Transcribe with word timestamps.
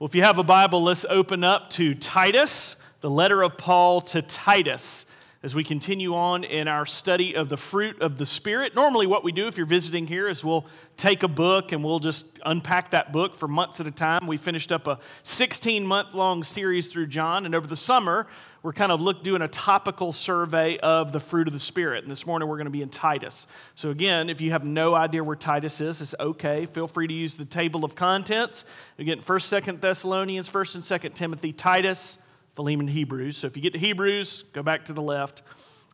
Well, 0.00 0.08
if 0.08 0.14
you 0.14 0.22
have 0.22 0.38
a 0.38 0.42
Bible, 0.42 0.82
let's 0.82 1.04
open 1.04 1.44
up 1.44 1.68
to 1.72 1.94
Titus, 1.94 2.76
the 3.02 3.10
letter 3.10 3.42
of 3.42 3.58
Paul 3.58 4.00
to 4.00 4.22
Titus, 4.22 5.04
as 5.42 5.54
we 5.54 5.62
continue 5.62 6.14
on 6.14 6.42
in 6.42 6.68
our 6.68 6.86
study 6.86 7.36
of 7.36 7.50
the 7.50 7.58
fruit 7.58 8.00
of 8.00 8.16
the 8.16 8.24
Spirit. 8.24 8.74
Normally, 8.74 9.06
what 9.06 9.22
we 9.22 9.30
do 9.30 9.46
if 9.46 9.58
you're 9.58 9.66
visiting 9.66 10.06
here 10.06 10.26
is 10.26 10.42
we'll 10.42 10.64
take 10.96 11.22
a 11.22 11.28
book 11.28 11.72
and 11.72 11.84
we'll 11.84 11.98
just 11.98 12.24
unpack 12.46 12.92
that 12.92 13.12
book 13.12 13.34
for 13.34 13.46
months 13.46 13.78
at 13.78 13.86
a 13.86 13.90
time. 13.90 14.26
We 14.26 14.38
finished 14.38 14.72
up 14.72 14.86
a 14.86 15.00
16 15.22 15.86
month 15.86 16.14
long 16.14 16.44
series 16.44 16.86
through 16.90 17.08
John, 17.08 17.44
and 17.44 17.54
over 17.54 17.66
the 17.66 17.76
summer, 17.76 18.26
we're 18.62 18.72
kind 18.72 18.92
of 18.92 19.00
look, 19.00 19.22
doing 19.22 19.40
a 19.40 19.48
topical 19.48 20.12
survey 20.12 20.76
of 20.78 21.12
the 21.12 21.20
fruit 21.20 21.46
of 21.46 21.52
the 21.52 21.58
Spirit. 21.58 22.04
And 22.04 22.10
this 22.10 22.26
morning 22.26 22.48
we're 22.48 22.56
going 22.56 22.66
to 22.66 22.70
be 22.70 22.82
in 22.82 22.90
Titus. 22.90 23.46
So, 23.74 23.90
again, 23.90 24.28
if 24.28 24.40
you 24.40 24.50
have 24.50 24.64
no 24.64 24.94
idea 24.94 25.24
where 25.24 25.36
Titus 25.36 25.80
is, 25.80 26.02
it's 26.02 26.14
okay. 26.20 26.66
Feel 26.66 26.86
free 26.86 27.06
to 27.06 27.14
use 27.14 27.36
the 27.36 27.46
table 27.46 27.84
of 27.84 27.94
contents. 27.94 28.64
Again, 28.98 29.20
1st, 29.20 29.62
2nd 29.62 29.80
Thessalonians, 29.80 30.50
1st 30.50 30.74
and 30.74 30.84
2nd 30.84 31.14
Timothy, 31.14 31.52
Titus, 31.52 32.18
Philemon, 32.54 32.86
Hebrews. 32.86 33.38
So, 33.38 33.46
if 33.46 33.56
you 33.56 33.62
get 33.62 33.72
to 33.72 33.78
Hebrews, 33.78 34.44
go 34.52 34.62
back 34.62 34.84
to 34.86 34.92
the 34.92 35.02
left. 35.02 35.42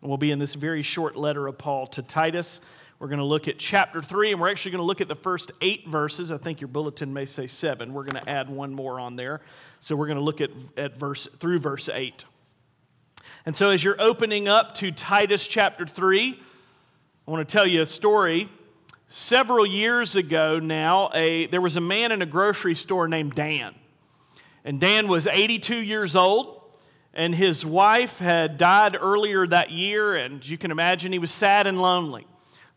And 0.01 0.11
we'll 0.11 0.19
be 0.19 0.33
in 0.33 0.39
this 0.41 0.55
very 0.55 0.83
short 0.83 1.17
letter 1.17 1.47
of 1.47 1.59
Paul 1.59 1.87
to 1.89 2.03
Titus. 2.03 2.61
We're 2.99 3.09
going 3.09 3.19
to 3.19 3.25
look 3.25 3.47
at 3.47 3.59
chapter 3.59 4.01
3, 4.01 4.33
and 4.33 4.41
we're 4.41 4.51
actually 4.51 4.73
going 4.73 4.81
to 4.81 4.87
look 4.87 5.01
at 5.01 5.09
the 5.09 5.15
first 5.15 5.53
eight 5.61 5.87
verses. 5.87 6.33
I 6.33 6.39
think 6.39 6.61
your 6.61 6.69
bulletin 6.69 7.13
may 7.13 7.27
say 7.27 7.47
seven. 7.47 7.93
We're 7.93 8.05
going 8.05 8.23
to 8.23 8.29
add 8.29 8.49
one 8.49 8.73
more 8.75 8.99
on 8.99 9.17
there. 9.17 9.43
So 9.81 9.95
we're 9.95 10.07
going 10.07 10.19
to 10.19 10.25
look 10.25 10.41
at, 10.41 10.51
at 10.77 10.99
verse 10.99 11.29
through 11.39 11.59
verse 11.59 11.89
8. 11.89 12.25
And 13.47 13.55
so, 13.55 13.71
as 13.71 13.85
you're 13.85 14.01
opening 14.01 14.49
up 14.49 14.75
to 14.75 14.91
Titus 14.91 15.47
chapter 15.47 15.87
3, 15.87 16.37
I 17.29 17.31
want 17.31 17.49
to 17.49 17.53
tell 17.53 17.65
you 17.65 17.81
a 17.81 17.87
story. 17.87 18.49
Several 19.07 19.65
years 19.65 20.17
ago 20.17 20.59
now, 20.59 21.11
a, 21.15 21.47
there 21.47 21.61
was 21.61 21.77
a 21.77 21.81
man 21.81 22.11
in 22.11 22.23
a 22.23 22.27
grocery 22.27 22.75
store 22.75 23.07
named 23.07 23.37
Dan. 23.37 23.73
And 24.65 24.81
Dan 24.81 25.07
was 25.07 25.29
82 25.29 25.77
years 25.77 26.17
old, 26.17 26.61
and 27.15 27.33
his 27.33 27.65
wife 27.65 28.19
had 28.19 28.59
died 28.59 28.99
earlier 29.01 29.47
that 29.47 29.71
year, 29.71 30.17
and 30.17 30.45
you 30.45 30.59
can 30.59 30.73
imagine 30.73 31.13
he 31.13 31.21
was 31.21 31.31
sad 31.31 31.69
and 31.69 31.81
lonely. 31.81 32.27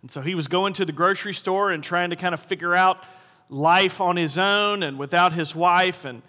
And 0.03 0.11
so 0.11 0.21
he 0.21 0.35
was 0.35 0.47
going 0.47 0.73
to 0.73 0.85
the 0.85 0.91
grocery 0.91 1.33
store 1.33 1.71
and 1.71 1.83
trying 1.83 2.11
to 2.11 2.15
kind 2.15 2.35
of 2.35 2.41
figure 2.41 2.75
out 2.75 3.03
life 3.49 3.99
on 3.99 4.17
his 4.17 4.37
own 4.37 4.83
and 4.83 4.99
without 4.99 5.33
his 5.33 5.55
wife, 5.55 6.05
and 6.05 6.21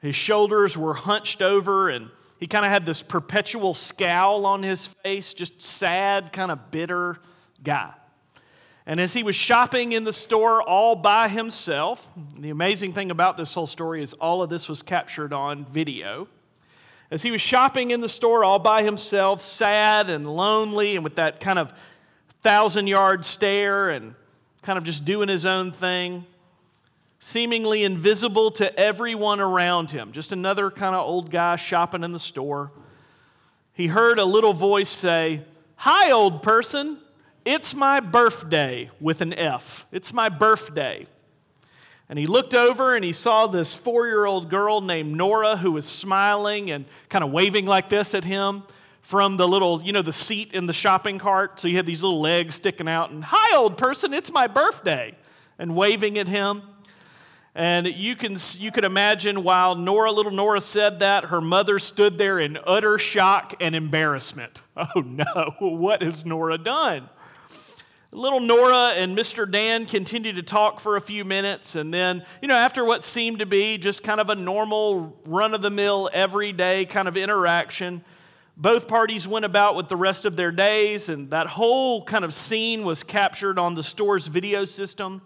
his 0.00 0.14
shoulders 0.14 0.78
were 0.78 0.94
hunched 0.94 1.42
over, 1.42 1.90
and 1.90 2.10
he 2.40 2.46
kind 2.46 2.64
of 2.64 2.72
had 2.72 2.86
this 2.86 3.02
perpetual 3.02 3.74
scowl 3.74 4.46
on 4.46 4.62
his 4.62 4.86
face, 4.86 5.34
just 5.34 5.60
sad, 5.60 6.32
kind 6.32 6.50
of 6.50 6.70
bitter 6.70 7.18
guy. 7.62 7.92
And 8.86 8.98
as 8.98 9.12
he 9.12 9.22
was 9.22 9.36
shopping 9.36 9.92
in 9.92 10.04
the 10.04 10.12
store 10.12 10.62
all 10.62 10.96
by 10.96 11.28
himself, 11.28 12.10
the 12.38 12.48
amazing 12.48 12.94
thing 12.94 13.10
about 13.10 13.36
this 13.36 13.52
whole 13.52 13.66
story 13.66 14.02
is 14.02 14.14
all 14.14 14.42
of 14.42 14.48
this 14.48 14.70
was 14.70 14.80
captured 14.80 15.34
on 15.34 15.66
video. 15.66 16.28
As 17.10 17.22
he 17.22 17.30
was 17.30 17.42
shopping 17.42 17.90
in 17.90 18.00
the 18.00 18.08
store 18.08 18.42
all 18.42 18.58
by 18.58 18.84
himself, 18.84 19.42
sad 19.42 20.08
and 20.08 20.26
lonely, 20.34 20.94
and 20.94 21.04
with 21.04 21.16
that 21.16 21.40
kind 21.40 21.58
of 21.58 21.74
thousand 22.40 22.86
yard 22.86 23.26
stare 23.26 23.90
and 23.90 24.14
kind 24.62 24.78
of 24.78 24.84
just 24.84 25.04
doing 25.04 25.28
his 25.28 25.44
own 25.44 25.72
thing, 25.72 26.24
seemingly 27.20 27.84
invisible 27.84 28.50
to 28.50 28.76
everyone 28.80 29.40
around 29.40 29.90
him, 29.92 30.10
just 30.10 30.32
another 30.32 30.70
kind 30.70 30.96
of 30.96 31.06
old 31.06 31.30
guy 31.30 31.54
shopping 31.54 32.02
in 32.02 32.12
the 32.12 32.18
store. 32.18 32.72
He 33.74 33.86
heard 33.86 34.18
a 34.18 34.24
little 34.24 34.54
voice 34.54 34.90
say, 34.90 35.44
Hi, 35.76 36.10
old 36.10 36.42
person, 36.42 36.98
it's 37.44 37.74
my 37.74 38.00
birthday 38.00 38.90
with 39.00 39.20
an 39.20 39.32
F. 39.32 39.86
It's 39.92 40.12
my 40.12 40.28
birthday. 40.28 41.06
And 42.08 42.18
he 42.18 42.26
looked 42.26 42.54
over 42.54 42.96
and 42.96 43.04
he 43.04 43.12
saw 43.12 43.46
this 43.46 43.74
four 43.74 44.06
year 44.06 44.24
old 44.24 44.50
girl 44.50 44.80
named 44.80 45.16
Nora 45.16 45.56
who 45.56 45.72
was 45.72 45.86
smiling 45.86 46.70
and 46.70 46.84
kind 47.08 47.22
of 47.22 47.30
waving 47.30 47.66
like 47.66 47.88
this 47.88 48.14
at 48.14 48.24
him 48.24 48.64
from 49.00 49.36
the 49.36 49.46
little, 49.46 49.80
you 49.82 49.92
know, 49.92 50.02
the 50.02 50.12
seat 50.12 50.52
in 50.52 50.66
the 50.66 50.72
shopping 50.72 51.18
cart. 51.18 51.60
So 51.60 51.68
you 51.68 51.76
had 51.76 51.86
these 51.86 52.02
little 52.02 52.20
legs 52.20 52.56
sticking 52.56 52.88
out, 52.88 53.10
and 53.10 53.24
hi, 53.24 53.56
old 53.56 53.78
person, 53.78 54.12
it's 54.12 54.32
my 54.32 54.46
birthday, 54.46 55.16
and 55.58 55.74
waving 55.74 56.18
at 56.18 56.28
him. 56.28 56.62
And 57.54 57.86
you 57.86 58.14
can, 58.14 58.36
you 58.58 58.70
can 58.70 58.84
imagine 58.84 59.42
while 59.42 59.74
Nora, 59.74 60.12
little 60.12 60.30
Nora 60.30 60.60
said 60.60 61.00
that, 61.00 61.26
her 61.26 61.40
mother 61.40 61.78
stood 61.80 62.16
there 62.16 62.38
in 62.38 62.58
utter 62.64 62.96
shock 62.98 63.54
and 63.60 63.74
embarrassment. 63.74 64.62
Oh 64.96 65.00
no, 65.00 65.54
what 65.58 66.02
has 66.02 66.24
Nora 66.24 66.56
done? 66.56 67.10
Little 68.12 68.40
Nora 68.40 68.94
and 68.94 69.16
Mr. 69.16 69.48
Dan 69.48 69.84
continued 69.84 70.36
to 70.36 70.42
talk 70.42 70.80
for 70.80 70.96
a 70.96 71.00
few 71.00 71.24
minutes, 71.24 71.76
and 71.76 71.92
then, 71.92 72.24
you 72.40 72.48
know, 72.48 72.56
after 72.56 72.84
what 72.84 73.04
seemed 73.04 73.38
to 73.38 73.46
be 73.46 73.78
just 73.78 74.02
kind 74.02 74.20
of 74.20 74.30
a 74.30 74.34
normal, 74.34 75.20
run 75.26 75.52
of 75.52 75.60
the 75.60 75.70
mill, 75.70 76.08
everyday 76.12 76.86
kind 76.86 77.06
of 77.06 77.16
interaction, 77.16 78.02
both 78.56 78.88
parties 78.88 79.28
went 79.28 79.44
about 79.44 79.76
with 79.76 79.88
the 79.88 79.96
rest 79.96 80.24
of 80.24 80.34
their 80.34 80.50
days, 80.50 81.08
and 81.08 81.30
that 81.30 81.46
whole 81.46 82.02
kind 82.02 82.24
of 82.24 82.34
scene 82.34 82.84
was 82.84 83.04
captured 83.04 83.58
on 83.58 83.74
the 83.74 83.82
store's 83.82 84.26
video 84.26 84.64
system. 84.64 85.22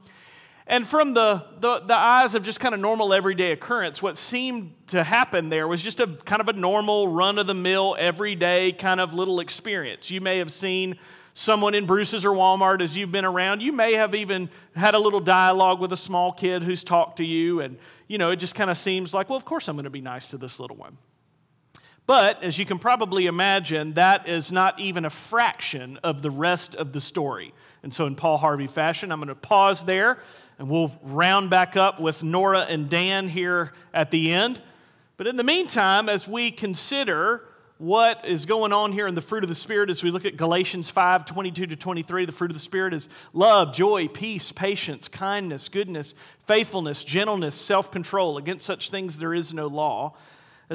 And 0.67 0.87
from 0.87 1.13
the, 1.13 1.45
the, 1.61 1.81
the, 1.81 1.97
eyes 1.97 2.35
of 2.35 2.43
just 2.43 2.59
kind 2.59 2.75
of 2.75 2.81
normal 2.81 3.13
everyday 3.13 3.53
occurrence, 3.53 4.03
what 4.03 4.17
seemed 4.17 4.73
to 4.87 5.05
happen 5.05 5.51
there 5.51 5.69
was 5.69 5.83
just 5.83 6.01
a 6.01 6.07
kind 6.07 6.41
of 6.41 6.49
a 6.49 6.55
normal, 6.55 7.07
run 7.07 7.39
of 7.39 7.47
the 7.47 7.55
mill, 7.55 7.95
everyday 7.99 8.73
kind 8.73 8.99
of 8.99 9.13
little 9.13 9.41
experience. 9.41 10.11
You 10.11 10.23
may 10.23 10.39
have 10.39 10.51
seen 10.51 10.97
someone 11.35 11.75
in 11.75 11.85
Bruce's 11.85 12.25
or 12.25 12.31
Walmart 12.31 12.81
as 12.81 12.97
you've 12.97 13.13
been 13.13 13.27
around. 13.27 13.61
You 13.61 13.73
may 13.73 13.95
have 13.95 14.15
even 14.15 14.49
had 14.75 14.95
a 14.95 14.99
little 14.99 15.21
dialogue 15.21 15.81
with 15.81 15.93
a 15.93 15.99
small 15.99 16.33
kid 16.33 16.63
who's 16.63 16.83
talked 16.83 17.19
to 17.19 17.25
you, 17.25 17.61
and 17.61 17.77
you 18.09 18.17
know, 18.17 18.31
it 18.31 18.37
just 18.37 18.55
kind 18.55 18.71
of 18.71 18.79
seems 18.79 19.13
like, 19.13 19.29
well, 19.29 19.37
of 19.37 19.45
course 19.45 19.69
I'm 19.69 19.77
going 19.77 19.85
to 19.85 19.91
be 19.91 20.01
nice 20.01 20.31
to 20.31 20.39
this 20.39 20.59
little 20.61 20.77
one. 20.77 20.97
But 22.07 22.43
as 22.43 22.59
you 22.59 22.67
can 22.67 22.79
probably 22.79 23.27
imagine, 23.27 23.95
that 23.95 24.29
is 24.29 24.53
not 24.53 24.79
even 24.79 25.05
a 25.05 25.11
fraction 25.11 25.99
of 26.03 26.21
the 26.21 26.31
rest 26.31 26.75
of 26.75 26.93
the 26.93 27.01
story. 27.01 27.55
And 27.83 27.95
so, 27.95 28.07
in 28.07 28.15
Paul 28.15 28.39
Harvey 28.39 28.67
fashion, 28.67 29.11
I'm 29.11 29.19
going 29.19 29.29
to 29.29 29.35
pause 29.35 29.85
there 29.85 30.19
and 30.59 30.69
we'll 30.69 30.93
round 31.03 31.51
back 31.51 31.77
up 31.77 32.01
with 32.01 32.23
Nora 32.23 32.61
and 32.61 32.89
Dan 32.89 33.29
here 33.29 33.73
at 33.93 34.11
the 34.11 34.33
end. 34.33 34.61
But 35.17 35.27
in 35.27 35.37
the 35.37 35.43
meantime, 35.43 36.09
as 36.09 36.29
we 36.29 36.51
consider 36.51 37.43
what 37.79 38.25
is 38.25 38.47
going 38.47 38.73
on 38.73 38.93
here 38.93 39.07
in 39.07 39.15
the 39.15 39.21
fruit 39.21 39.43
of 39.43 39.49
the 39.49 39.55
Spirit, 39.55 39.91
as 39.91 40.03
we 40.03 40.11
look 40.11 40.25
at 40.25 40.37
Galatians 40.37 40.91
5 40.91 41.25
22 41.25 41.67
to 41.69 41.77
23, 41.77 42.27
the 42.27 42.33
fruit 42.33 42.51
of 42.51 42.57
the 42.57 42.61
Spirit 42.61 42.95
is 42.95 43.09
love, 43.33 43.75
joy, 43.75 44.09
peace, 44.09 44.53
patience, 44.53 45.09
kindness, 45.09 45.69
goodness, 45.69 46.15
faithfulness, 46.47 47.03
gentleness, 47.03 47.55
self 47.55 47.91
control. 47.91 48.39
Against 48.39 48.67
such 48.67 48.91
things 48.91 49.19
there 49.19 49.35
is 49.35 49.53
no 49.53 49.67
law. 49.67 50.15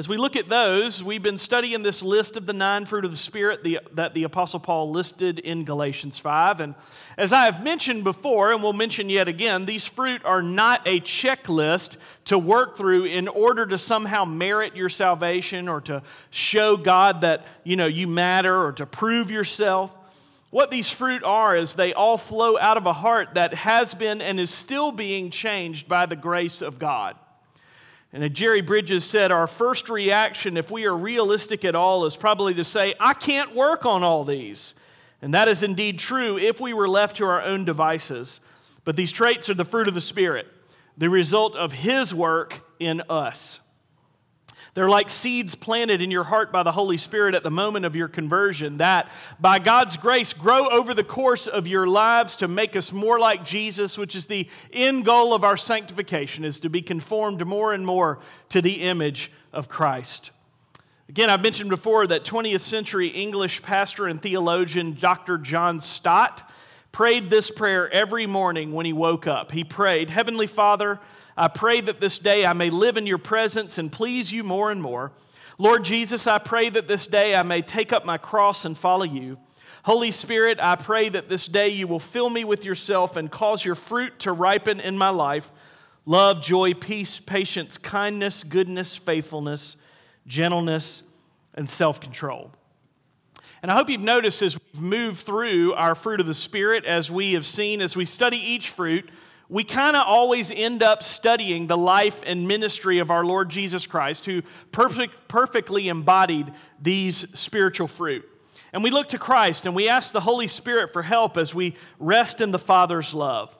As 0.00 0.08
we 0.08 0.16
look 0.16 0.34
at 0.34 0.48
those, 0.48 1.04
we've 1.04 1.22
been 1.22 1.36
studying 1.36 1.82
this 1.82 2.02
list 2.02 2.38
of 2.38 2.46
the 2.46 2.54
nine 2.54 2.86
fruit 2.86 3.04
of 3.04 3.10
the 3.10 3.18
Spirit 3.18 3.62
the, 3.62 3.80
that 3.92 4.14
the 4.14 4.22
Apostle 4.22 4.58
Paul 4.58 4.90
listed 4.90 5.38
in 5.38 5.66
Galatians 5.66 6.16
5. 6.16 6.60
And 6.60 6.74
as 7.18 7.34
I 7.34 7.44
have 7.44 7.62
mentioned 7.62 8.02
before, 8.02 8.50
and 8.50 8.62
we'll 8.62 8.72
mention 8.72 9.10
yet 9.10 9.28
again, 9.28 9.66
these 9.66 9.86
fruit 9.86 10.24
are 10.24 10.40
not 10.40 10.80
a 10.88 11.00
checklist 11.00 11.98
to 12.24 12.38
work 12.38 12.78
through 12.78 13.04
in 13.04 13.28
order 13.28 13.66
to 13.66 13.76
somehow 13.76 14.24
merit 14.24 14.74
your 14.74 14.88
salvation 14.88 15.68
or 15.68 15.82
to 15.82 16.02
show 16.30 16.78
God 16.78 17.20
that 17.20 17.44
you, 17.62 17.76
know, 17.76 17.84
you 17.84 18.06
matter 18.06 18.56
or 18.56 18.72
to 18.72 18.86
prove 18.86 19.30
yourself. 19.30 19.94
What 20.48 20.70
these 20.70 20.90
fruit 20.90 21.22
are 21.24 21.54
is 21.54 21.74
they 21.74 21.92
all 21.92 22.16
flow 22.16 22.58
out 22.58 22.78
of 22.78 22.86
a 22.86 22.94
heart 22.94 23.34
that 23.34 23.52
has 23.52 23.92
been 23.92 24.22
and 24.22 24.40
is 24.40 24.48
still 24.48 24.92
being 24.92 25.30
changed 25.30 25.88
by 25.88 26.06
the 26.06 26.16
grace 26.16 26.62
of 26.62 26.78
God. 26.78 27.16
And 28.12 28.34
Jerry 28.34 28.60
Bridges 28.60 29.04
said, 29.04 29.30
Our 29.30 29.46
first 29.46 29.88
reaction, 29.88 30.56
if 30.56 30.70
we 30.70 30.84
are 30.84 30.96
realistic 30.96 31.64
at 31.64 31.74
all, 31.74 32.04
is 32.06 32.16
probably 32.16 32.54
to 32.54 32.64
say, 32.64 32.94
I 32.98 33.14
can't 33.14 33.54
work 33.54 33.86
on 33.86 34.02
all 34.02 34.24
these. 34.24 34.74
And 35.22 35.34
that 35.34 35.48
is 35.48 35.62
indeed 35.62 35.98
true 35.98 36.38
if 36.38 36.60
we 36.60 36.72
were 36.72 36.88
left 36.88 37.16
to 37.16 37.24
our 37.26 37.42
own 37.42 37.64
devices. 37.64 38.40
But 38.84 38.96
these 38.96 39.12
traits 39.12 39.48
are 39.48 39.54
the 39.54 39.64
fruit 39.64 39.86
of 39.86 39.94
the 39.94 40.00
Spirit, 40.00 40.48
the 40.96 41.10
result 41.10 41.54
of 41.54 41.72
His 41.72 42.14
work 42.14 42.64
in 42.80 43.02
us. 43.08 43.60
They're 44.74 44.88
like 44.88 45.10
seeds 45.10 45.54
planted 45.54 46.00
in 46.00 46.10
your 46.10 46.24
heart 46.24 46.52
by 46.52 46.62
the 46.62 46.72
Holy 46.72 46.96
Spirit 46.96 47.34
at 47.34 47.42
the 47.42 47.50
moment 47.50 47.84
of 47.84 47.96
your 47.96 48.08
conversion 48.08 48.76
that, 48.78 49.08
by 49.40 49.58
God's 49.58 49.96
grace, 49.96 50.32
grow 50.32 50.68
over 50.68 50.94
the 50.94 51.04
course 51.04 51.46
of 51.46 51.66
your 51.66 51.86
lives 51.86 52.36
to 52.36 52.48
make 52.48 52.76
us 52.76 52.92
more 52.92 53.18
like 53.18 53.44
Jesus, 53.44 53.98
which 53.98 54.14
is 54.14 54.26
the 54.26 54.48
end 54.72 55.04
goal 55.04 55.34
of 55.34 55.42
our 55.42 55.56
sanctification, 55.56 56.44
is 56.44 56.60
to 56.60 56.70
be 56.70 56.82
conformed 56.82 57.44
more 57.44 57.72
and 57.72 57.84
more 57.84 58.20
to 58.50 58.62
the 58.62 58.82
image 58.82 59.32
of 59.52 59.68
Christ. 59.68 60.30
Again, 61.08 61.28
I've 61.28 61.42
mentioned 61.42 61.70
before 61.70 62.06
that 62.06 62.24
20th 62.24 62.60
century 62.60 63.08
English 63.08 63.62
pastor 63.62 64.06
and 64.06 64.22
theologian 64.22 64.96
Dr. 65.00 65.38
John 65.38 65.80
Stott 65.80 66.48
prayed 66.92 67.30
this 67.30 67.50
prayer 67.50 67.90
every 67.90 68.26
morning 68.26 68.72
when 68.72 68.86
he 68.86 68.92
woke 68.92 69.26
up. 69.26 69.50
He 69.50 69.64
prayed, 69.64 70.10
Heavenly 70.10 70.46
Father, 70.46 71.00
I 71.36 71.48
pray 71.48 71.80
that 71.80 72.00
this 72.00 72.18
day 72.18 72.44
I 72.44 72.52
may 72.52 72.70
live 72.70 72.96
in 72.96 73.06
your 73.06 73.18
presence 73.18 73.78
and 73.78 73.90
please 73.90 74.32
you 74.32 74.44
more 74.44 74.70
and 74.70 74.82
more. 74.82 75.12
Lord 75.58 75.84
Jesus, 75.84 76.26
I 76.26 76.38
pray 76.38 76.70
that 76.70 76.88
this 76.88 77.06
day 77.06 77.34
I 77.34 77.42
may 77.42 77.62
take 77.62 77.92
up 77.92 78.04
my 78.04 78.18
cross 78.18 78.64
and 78.64 78.76
follow 78.76 79.04
you. 79.04 79.38
Holy 79.84 80.10
Spirit, 80.10 80.58
I 80.60 80.76
pray 80.76 81.08
that 81.08 81.28
this 81.28 81.46
day 81.46 81.68
you 81.68 81.86
will 81.86 82.00
fill 82.00 82.28
me 82.28 82.44
with 82.44 82.64
yourself 82.64 83.16
and 83.16 83.30
cause 83.30 83.64
your 83.64 83.74
fruit 83.74 84.18
to 84.20 84.32
ripen 84.32 84.80
in 84.80 84.98
my 84.98 85.10
life. 85.10 85.50
love, 86.06 86.42
joy, 86.42 86.74
peace, 86.74 87.20
patience, 87.20 87.78
kindness, 87.78 88.42
goodness, 88.42 88.96
faithfulness, 88.96 89.76
gentleness, 90.26 91.02
and 91.54 91.68
self 91.68 92.00
control. 92.00 92.52
And 93.62 93.70
I 93.70 93.74
hope 93.74 93.90
you've 93.90 94.00
noticed 94.00 94.40
as 94.42 94.58
we've 94.58 94.82
moved 94.82 95.18
through 95.18 95.74
our 95.74 95.94
fruit 95.94 96.20
of 96.20 96.26
the 96.26 96.34
Spirit, 96.34 96.84
as 96.86 97.10
we 97.10 97.34
have 97.34 97.44
seen, 97.44 97.82
as 97.82 97.94
we 97.94 98.06
study 98.06 98.38
each 98.38 98.70
fruit, 98.70 99.10
we 99.50 99.64
kind 99.64 99.96
of 99.96 100.06
always 100.06 100.52
end 100.52 100.80
up 100.80 101.02
studying 101.02 101.66
the 101.66 101.76
life 101.76 102.22
and 102.24 102.46
ministry 102.46 103.00
of 103.00 103.10
our 103.10 103.24
Lord 103.24 103.50
Jesus 103.50 103.84
Christ, 103.84 104.24
who 104.24 104.42
perfect, 104.70 105.26
perfectly 105.26 105.88
embodied 105.88 106.52
these 106.80 107.26
spiritual 107.36 107.88
fruit. 107.88 108.24
And 108.72 108.84
we 108.84 108.90
look 108.90 109.08
to 109.08 109.18
Christ 109.18 109.66
and 109.66 109.74
we 109.74 109.88
ask 109.88 110.12
the 110.12 110.20
Holy 110.20 110.46
Spirit 110.46 110.92
for 110.92 111.02
help 111.02 111.36
as 111.36 111.52
we 111.52 111.74
rest 111.98 112.40
in 112.40 112.52
the 112.52 112.60
Father's 112.60 113.12
love. 113.12 113.58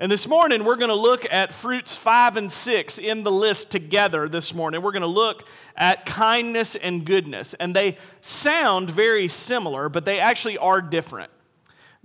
And 0.00 0.10
this 0.10 0.26
morning, 0.26 0.64
we're 0.64 0.76
going 0.76 0.88
to 0.88 0.94
look 0.94 1.24
at 1.32 1.52
fruits 1.52 1.96
five 1.96 2.36
and 2.36 2.50
six 2.50 2.98
in 2.98 3.22
the 3.22 3.30
list 3.30 3.70
together 3.70 4.28
this 4.28 4.52
morning. 4.52 4.82
We're 4.82 4.92
going 4.92 5.02
to 5.02 5.06
look 5.06 5.46
at 5.76 6.04
kindness 6.04 6.74
and 6.74 7.04
goodness. 7.04 7.54
And 7.54 7.76
they 7.76 7.96
sound 8.22 8.90
very 8.90 9.28
similar, 9.28 9.88
but 9.88 10.04
they 10.04 10.18
actually 10.18 10.58
are 10.58 10.80
different. 10.80 11.30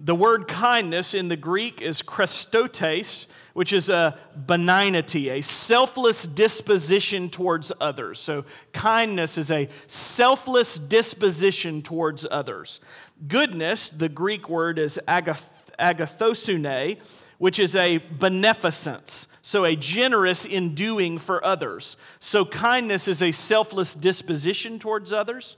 The 0.06 0.14
word 0.14 0.50
kindness 0.50 1.14
in 1.14 1.30
the 1.30 1.38
Greek 1.38 1.82
is 1.82 2.02
krestotes, 2.02 3.28
which 3.54 3.72
is 3.72 3.90
a 3.90 4.20
benignity, 4.36 5.30
a 5.30 5.42
selfless 5.42 6.24
disposition 6.24 7.30
towards 7.30 7.72
others. 7.80 8.20
So, 8.20 8.44
kindness 8.74 9.38
is 9.38 9.50
a 9.50 9.70
selfless 9.88 10.78
disposition 10.78 11.82
towards 11.82 12.28
others. 12.30 12.82
Goodness, 13.30 13.90
the 13.90 14.10
Greek 14.10 14.50
word 14.50 14.78
is 14.78 15.00
agath- 15.08 15.63
agathosune, 15.80 17.00
which 17.38 17.60
is 17.60 17.76
a 17.76 17.98
beneficence, 17.98 19.28
so 19.42 19.66
a 19.66 19.76
generous 19.76 20.46
in 20.46 20.76
doing 20.76 21.18
for 21.18 21.44
others. 21.44 21.98
So, 22.20 22.46
kindness 22.46 23.08
is 23.08 23.22
a 23.22 23.32
selfless 23.32 23.94
disposition 23.96 24.80
towards 24.80 25.12
others. 25.12 25.58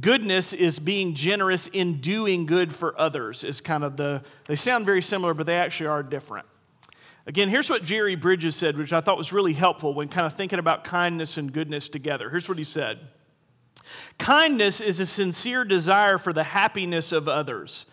Goodness 0.00 0.52
is 0.52 0.78
being 0.78 1.14
generous 1.14 1.68
in 1.68 2.00
doing 2.00 2.46
good 2.46 2.74
for 2.74 2.98
others, 2.98 3.44
is 3.44 3.60
kind 3.60 3.84
of 3.84 3.96
the, 3.96 4.22
they 4.46 4.56
sound 4.56 4.86
very 4.86 5.02
similar, 5.02 5.34
but 5.34 5.46
they 5.46 5.56
actually 5.56 5.86
are 5.86 6.02
different. 6.02 6.46
Again, 7.26 7.48
here's 7.48 7.70
what 7.70 7.84
Jerry 7.84 8.16
Bridges 8.16 8.56
said, 8.56 8.76
which 8.76 8.92
I 8.92 9.00
thought 9.00 9.16
was 9.16 9.32
really 9.32 9.52
helpful 9.52 9.94
when 9.94 10.08
kind 10.08 10.26
of 10.26 10.32
thinking 10.32 10.58
about 10.58 10.84
kindness 10.84 11.36
and 11.36 11.52
goodness 11.52 11.88
together. 11.88 12.30
Here's 12.30 12.48
what 12.48 12.58
he 12.58 12.64
said 12.64 12.98
Kindness 14.18 14.80
is 14.80 15.00
a 15.00 15.06
sincere 15.06 15.64
desire 15.64 16.18
for 16.18 16.32
the 16.32 16.44
happiness 16.44 17.12
of 17.12 17.28
others. 17.28 17.86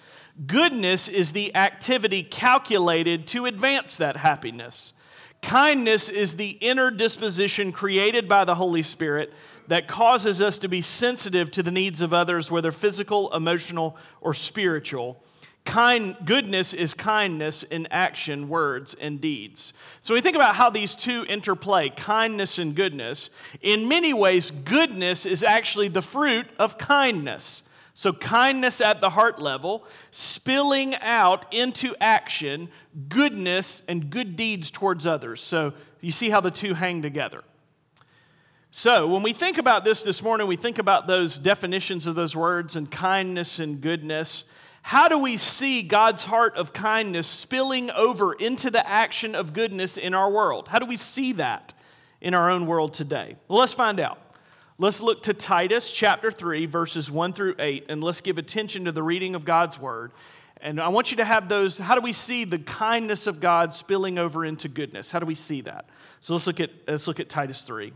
Goodness 0.46 1.10
is 1.10 1.32
the 1.32 1.56
activity 1.56 2.22
calculated 2.22 3.26
to 3.28 3.46
advance 3.46 3.98
that 3.98 4.18
happiness. 4.18 4.94
Kindness 5.42 6.10
is 6.10 6.36
the 6.36 6.52
inner 6.62 6.92
disposition 6.92 7.72
created 7.72 8.28
by 8.28 8.44
the 8.46 8.56
Holy 8.56 8.84
Spirit 8.84 9.34
that 9.68 9.88
causes 9.88 10.42
us 10.42 10.58
to 10.60 10.68
be 10.68 10.82
sensitive 10.82 11.50
to 11.52 11.64
the 11.64 11.72
needs 11.72 12.02
of 12.02 12.14
others, 12.14 12.52
whether 12.52 12.72
physical, 12.72 13.34
emotional, 13.34 13.98
or 14.22 14.34
spiritual. 14.34 15.24
Kind, 15.66 16.16
goodness 16.24 16.74
is 16.74 16.94
kindness 16.94 17.64
in 17.64 17.88
action, 17.92 18.48
words, 18.48 18.94
and 18.94 19.20
deeds. 19.20 19.74
So 20.02 20.14
we 20.14 20.22
think 20.22 20.36
about 20.36 20.56
how 20.56 20.70
these 20.70 20.96
two 20.96 21.26
interplay, 21.28 21.90
kindness 21.90 22.58
and 22.58 22.76
goodness. 22.76 23.30
In 23.62 23.88
many 23.88 24.14
ways, 24.14 24.50
goodness 24.52 25.26
is 25.26 25.44
actually 25.44 25.90
the 25.90 26.02
fruit 26.02 26.48
of 26.58 26.78
kindness. 26.78 27.64
So, 27.98 28.14
kindness 28.14 28.80
at 28.80 29.02
the 29.02 29.10
heart 29.10 29.40
level, 29.40 29.84
spilling 30.12 30.94
out 30.98 31.52
into 31.52 31.96
action, 32.00 32.70
goodness 33.10 33.82
and 33.88 34.12
good 34.12 34.36
deeds 34.36 34.70
towards 34.70 35.08
others. 35.08 35.42
So, 35.42 35.74
you 36.00 36.12
see 36.12 36.30
how 36.30 36.40
the 36.40 36.52
two 36.52 36.76
hang 36.76 37.02
together. 37.02 37.44
So, 38.70 39.08
when 39.08 39.24
we 39.24 39.34
think 39.34 39.58
about 39.58 39.84
this 39.84 40.04
this 40.04 40.22
morning, 40.22 40.46
we 40.46 40.56
think 40.56 40.78
about 40.78 41.08
those 41.08 41.40
definitions 41.40 42.06
of 42.06 42.14
those 42.14 42.36
words 42.36 42.76
and 42.76 42.92
kindness 42.92 43.58
and 43.58 43.82
goodness. 43.82 44.46
How 44.84 45.08
do 45.08 45.18
we 45.18 45.36
see 45.36 45.82
God's 45.82 46.26
heart 46.26 46.56
of 46.56 46.74
kindness 46.74 47.26
spilling 47.26 47.90
over 47.90 48.34
into 48.34 48.70
the 48.70 48.88
action 48.88 49.34
of 49.34 49.54
goodness 49.54 49.98
in 49.98 50.14
our 50.14 50.30
world? 50.30 50.68
How 50.68 50.78
do 50.78 50.86
we 50.86 50.98
see 50.98 51.34
that 51.34 51.74
in 52.22 52.36
our 52.36 52.52
own 52.52 52.68
world 52.68 52.94
today? 52.94 53.38
Well, 53.48 53.58
let's 53.58 53.74
find 53.74 54.00
out. 54.00 54.22
Let's 54.80 55.02
look 55.02 55.24
to 55.24 55.34
Titus 55.34 55.92
chapter 55.92 56.30
3, 56.30 56.68
verses 56.68 57.10
1 57.10 57.34
through 57.34 57.56
8, 57.58 57.88
and 57.90 58.04
let's 58.04 58.22
give 58.22 58.38
attention 58.38 58.86
to 58.86 58.92
the 58.92 59.02
reading 59.02 59.34
of 59.34 59.44
God's 59.44 59.80
word. 59.80 60.12
And 60.62 60.80
I 60.80 60.90
want 60.90 61.10
you 61.10 61.18
to 61.18 61.26
have 61.26 61.50
those. 61.50 61.80
How 61.80 61.96
do 61.96 62.02
we 62.02 62.12
see 62.12 62.44
the 62.44 62.60
kindness 62.60 63.26
of 63.26 63.40
God 63.40 63.74
spilling 63.74 64.20
over 64.20 64.46
into 64.46 64.68
goodness? 64.68 65.10
How 65.10 65.18
do 65.18 65.26
we 65.26 65.34
see 65.34 65.62
that? 65.62 65.90
So 66.20 66.36
let's 66.36 66.46
look 66.46 66.60
at, 66.60 66.70
let's 66.88 67.08
look 67.08 67.20
at 67.20 67.28
Titus 67.28 67.62
3. 67.62 67.92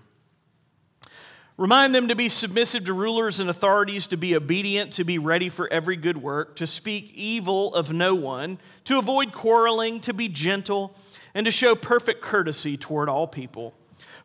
Remind 1.55 1.93
them 1.93 2.07
to 2.07 2.15
be 2.15 2.29
submissive 2.29 2.85
to 2.85 2.93
rulers 2.93 3.39
and 3.39 3.47
authorities, 3.47 4.07
to 4.07 4.17
be 4.17 4.35
obedient, 4.35 4.93
to 4.93 5.03
be 5.03 5.19
ready 5.19 5.49
for 5.49 5.71
every 5.71 5.97
good 5.97 6.17
work, 6.17 6.55
to 6.55 6.65
speak 6.65 7.11
evil 7.13 7.75
of 7.75 7.93
no 7.93 8.15
one, 8.15 8.57
to 8.85 8.97
avoid 8.97 9.33
quarreling, 9.33 10.01
to 10.01 10.15
be 10.15 10.27
gentle, 10.27 10.95
and 11.35 11.45
to 11.45 11.51
show 11.51 11.75
perfect 11.75 12.23
courtesy 12.23 12.75
toward 12.75 13.07
all 13.07 13.27
people. 13.27 13.75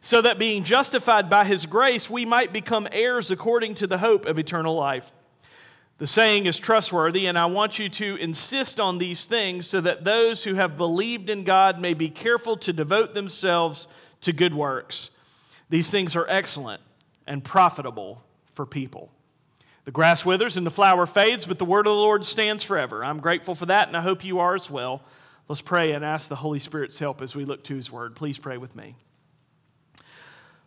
so 0.00 0.20
that 0.22 0.38
being 0.38 0.64
justified 0.64 1.30
by 1.30 1.44
his 1.44 1.66
grace, 1.66 2.10
we 2.10 2.24
might 2.24 2.52
become 2.52 2.88
heirs 2.92 3.30
according 3.30 3.74
to 3.76 3.86
the 3.86 3.98
hope 3.98 4.26
of 4.26 4.38
eternal 4.38 4.74
life. 4.74 5.12
The 5.98 6.06
saying 6.06 6.46
is 6.46 6.58
trustworthy, 6.58 7.26
and 7.26 7.38
I 7.38 7.46
want 7.46 7.78
you 7.78 7.88
to 7.88 8.16
insist 8.16 8.80
on 8.80 8.98
these 8.98 9.26
things 9.26 9.66
so 9.66 9.80
that 9.80 10.04
those 10.04 10.44
who 10.44 10.54
have 10.54 10.76
believed 10.76 11.30
in 11.30 11.44
God 11.44 11.80
may 11.80 11.94
be 11.94 12.10
careful 12.10 12.56
to 12.58 12.72
devote 12.72 13.14
themselves 13.14 13.86
to 14.22 14.32
good 14.32 14.54
works. 14.54 15.10
These 15.70 15.90
things 15.90 16.16
are 16.16 16.26
excellent 16.28 16.82
and 17.26 17.44
profitable 17.44 18.22
for 18.52 18.66
people. 18.66 19.10
The 19.84 19.90
grass 19.90 20.24
withers 20.24 20.56
and 20.56 20.66
the 20.66 20.70
flower 20.70 21.06
fades, 21.06 21.46
but 21.46 21.58
the 21.58 21.64
word 21.64 21.86
of 21.86 21.92
the 21.92 22.00
Lord 22.00 22.24
stands 22.24 22.62
forever. 22.62 23.04
I'm 23.04 23.20
grateful 23.20 23.54
for 23.54 23.66
that, 23.66 23.88
and 23.88 23.96
I 23.96 24.00
hope 24.00 24.24
you 24.24 24.40
are 24.40 24.54
as 24.54 24.70
well. 24.70 25.02
Let's 25.46 25.60
pray 25.60 25.92
and 25.92 26.04
ask 26.04 26.28
the 26.28 26.36
Holy 26.36 26.58
Spirit's 26.58 26.98
help 26.98 27.20
as 27.20 27.36
we 27.36 27.44
look 27.44 27.62
to 27.64 27.76
his 27.76 27.92
word. 27.92 28.16
Please 28.16 28.38
pray 28.38 28.56
with 28.56 28.74
me. 28.74 28.96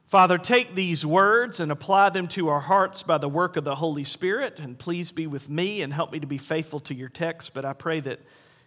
Father, 0.07 0.37
take 0.37 0.73
these 0.73 1.05
words 1.05 1.59
and 1.59 1.69
apply 1.69 2.11
them 2.11 2.29
to 2.29 2.47
our 2.47 2.61
hearts 2.61 3.03
by 3.03 3.17
the 3.17 3.27
work 3.27 3.57
of 3.57 3.65
the 3.65 3.75
Holy 3.75 4.05
Spirit, 4.05 4.57
and 4.57 4.79
please 4.79 5.11
be 5.11 5.27
with 5.27 5.49
me 5.49 5.81
and 5.81 5.91
help 5.91 6.13
me 6.13 6.19
to 6.21 6.27
be 6.27 6.37
faithful 6.37 6.79
to 6.79 6.95
your 6.95 7.09
text. 7.09 7.53
But 7.53 7.65
I 7.65 7.73
pray 7.73 7.99
that 7.99 8.21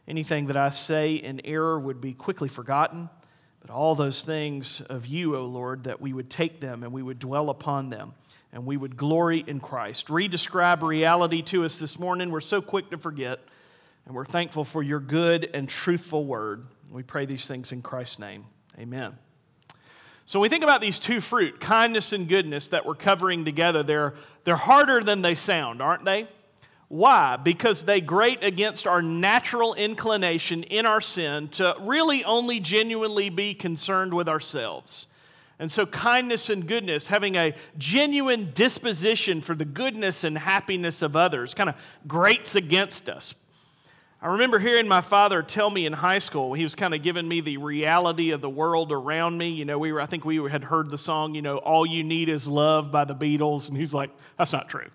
anything 0.06 0.48
that 0.48 0.58
I 0.58 0.68
say 0.68 1.14
in 1.14 1.40
error 1.46 1.80
would 1.80 1.98
be 1.98 2.12
quickly 2.12 2.50
forgotten, 2.50 3.08
but 3.62 3.70
all 3.70 3.94
those 3.94 4.20
things 4.20 4.82
of 4.82 5.06
you, 5.06 5.34
O 5.34 5.46
Lord, 5.46 5.84
that 5.84 5.98
we 5.98 6.12
would 6.12 6.28
take 6.28 6.60
them 6.60 6.82
and 6.82 6.92
we 6.92 7.02
would 7.02 7.18
dwell 7.18 7.48
upon 7.48 7.88
them 7.88 8.12
and 8.52 8.66
we 8.66 8.76
would 8.76 8.98
glory 8.98 9.42
in 9.46 9.60
Christ. 9.60 10.08
Redescribe 10.08 10.82
reality 10.82 11.40
to 11.40 11.64
us 11.64 11.78
this 11.78 11.98
morning. 11.98 12.30
We're 12.30 12.40
so 12.40 12.60
quick 12.60 12.90
to 12.90 12.98
forget, 12.98 13.40
and 14.04 14.14
we're 14.14 14.26
thankful 14.26 14.64
for 14.64 14.82
your 14.82 15.00
good 15.00 15.48
and 15.54 15.66
truthful 15.66 16.26
word. 16.26 16.66
We 16.90 17.02
pray 17.02 17.24
these 17.24 17.48
things 17.48 17.72
in 17.72 17.80
Christ's 17.80 18.18
name. 18.18 18.44
Amen. 18.78 19.16
So 20.30 20.38
we 20.38 20.48
think 20.48 20.62
about 20.62 20.80
these 20.80 21.00
two 21.00 21.20
fruit, 21.20 21.58
kindness 21.58 22.12
and 22.12 22.28
goodness, 22.28 22.68
that 22.68 22.86
we're 22.86 22.94
covering 22.94 23.44
together, 23.44 23.82
they're, 23.82 24.14
they're 24.44 24.54
harder 24.54 25.02
than 25.02 25.22
they 25.22 25.34
sound, 25.34 25.82
aren't 25.82 26.04
they? 26.04 26.28
Why? 26.86 27.34
Because 27.34 27.82
they 27.82 28.00
grate 28.00 28.44
against 28.44 28.86
our 28.86 29.02
natural 29.02 29.74
inclination 29.74 30.62
in 30.62 30.86
our 30.86 31.00
sin 31.00 31.48
to 31.48 31.74
really 31.80 32.22
only 32.22 32.60
genuinely 32.60 33.28
be 33.28 33.54
concerned 33.54 34.14
with 34.14 34.28
ourselves. 34.28 35.08
And 35.58 35.68
so, 35.68 35.84
kindness 35.84 36.48
and 36.48 36.64
goodness, 36.64 37.08
having 37.08 37.34
a 37.34 37.52
genuine 37.76 38.52
disposition 38.54 39.40
for 39.40 39.56
the 39.56 39.64
goodness 39.64 40.22
and 40.22 40.38
happiness 40.38 41.02
of 41.02 41.16
others, 41.16 41.54
kind 41.54 41.70
of 41.70 41.74
grates 42.06 42.54
against 42.54 43.08
us. 43.08 43.34
I 44.22 44.32
remember 44.32 44.58
hearing 44.58 44.86
my 44.86 45.00
father 45.00 45.42
tell 45.42 45.70
me 45.70 45.86
in 45.86 45.94
high 45.94 46.18
school, 46.18 46.52
he 46.52 46.62
was 46.62 46.74
kind 46.74 46.92
of 46.92 47.02
giving 47.02 47.26
me 47.26 47.40
the 47.40 47.56
reality 47.56 48.32
of 48.32 48.42
the 48.42 48.50
world 48.50 48.92
around 48.92 49.38
me. 49.38 49.48
You 49.48 49.64
know, 49.64 49.78
we 49.78 49.92
were, 49.92 50.00
I 50.00 50.04
think 50.04 50.26
we 50.26 50.36
had 50.50 50.64
heard 50.64 50.90
the 50.90 50.98
song, 50.98 51.34
you 51.34 51.40
know, 51.40 51.56
All 51.56 51.86
You 51.86 52.04
Need 52.04 52.28
Is 52.28 52.46
Love 52.46 52.92
by 52.92 53.06
the 53.06 53.14
Beatles, 53.14 53.70
and 53.70 53.78
he's 53.78 53.94
like, 53.94 54.10
that's 54.36 54.52
not 54.52 54.68
true. 54.68 54.90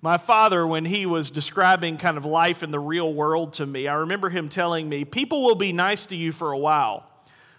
My 0.00 0.16
father, 0.16 0.66
when 0.66 0.86
he 0.86 1.04
was 1.04 1.30
describing 1.30 1.98
kind 1.98 2.16
of 2.16 2.24
life 2.24 2.62
in 2.62 2.70
the 2.70 2.80
real 2.80 3.12
world 3.12 3.52
to 3.54 3.66
me, 3.66 3.88
I 3.88 3.94
remember 3.94 4.30
him 4.30 4.48
telling 4.48 4.88
me, 4.88 5.04
people 5.04 5.42
will 5.42 5.54
be 5.54 5.74
nice 5.74 6.06
to 6.06 6.16
you 6.16 6.32
for 6.32 6.52
a 6.52 6.58
while, 6.58 7.04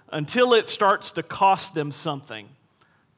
until 0.09 0.53
it 0.53 0.67
starts 0.67 1.11
to 1.11 1.21
cost 1.21 1.75
them 1.75 1.91
something 1.91 2.49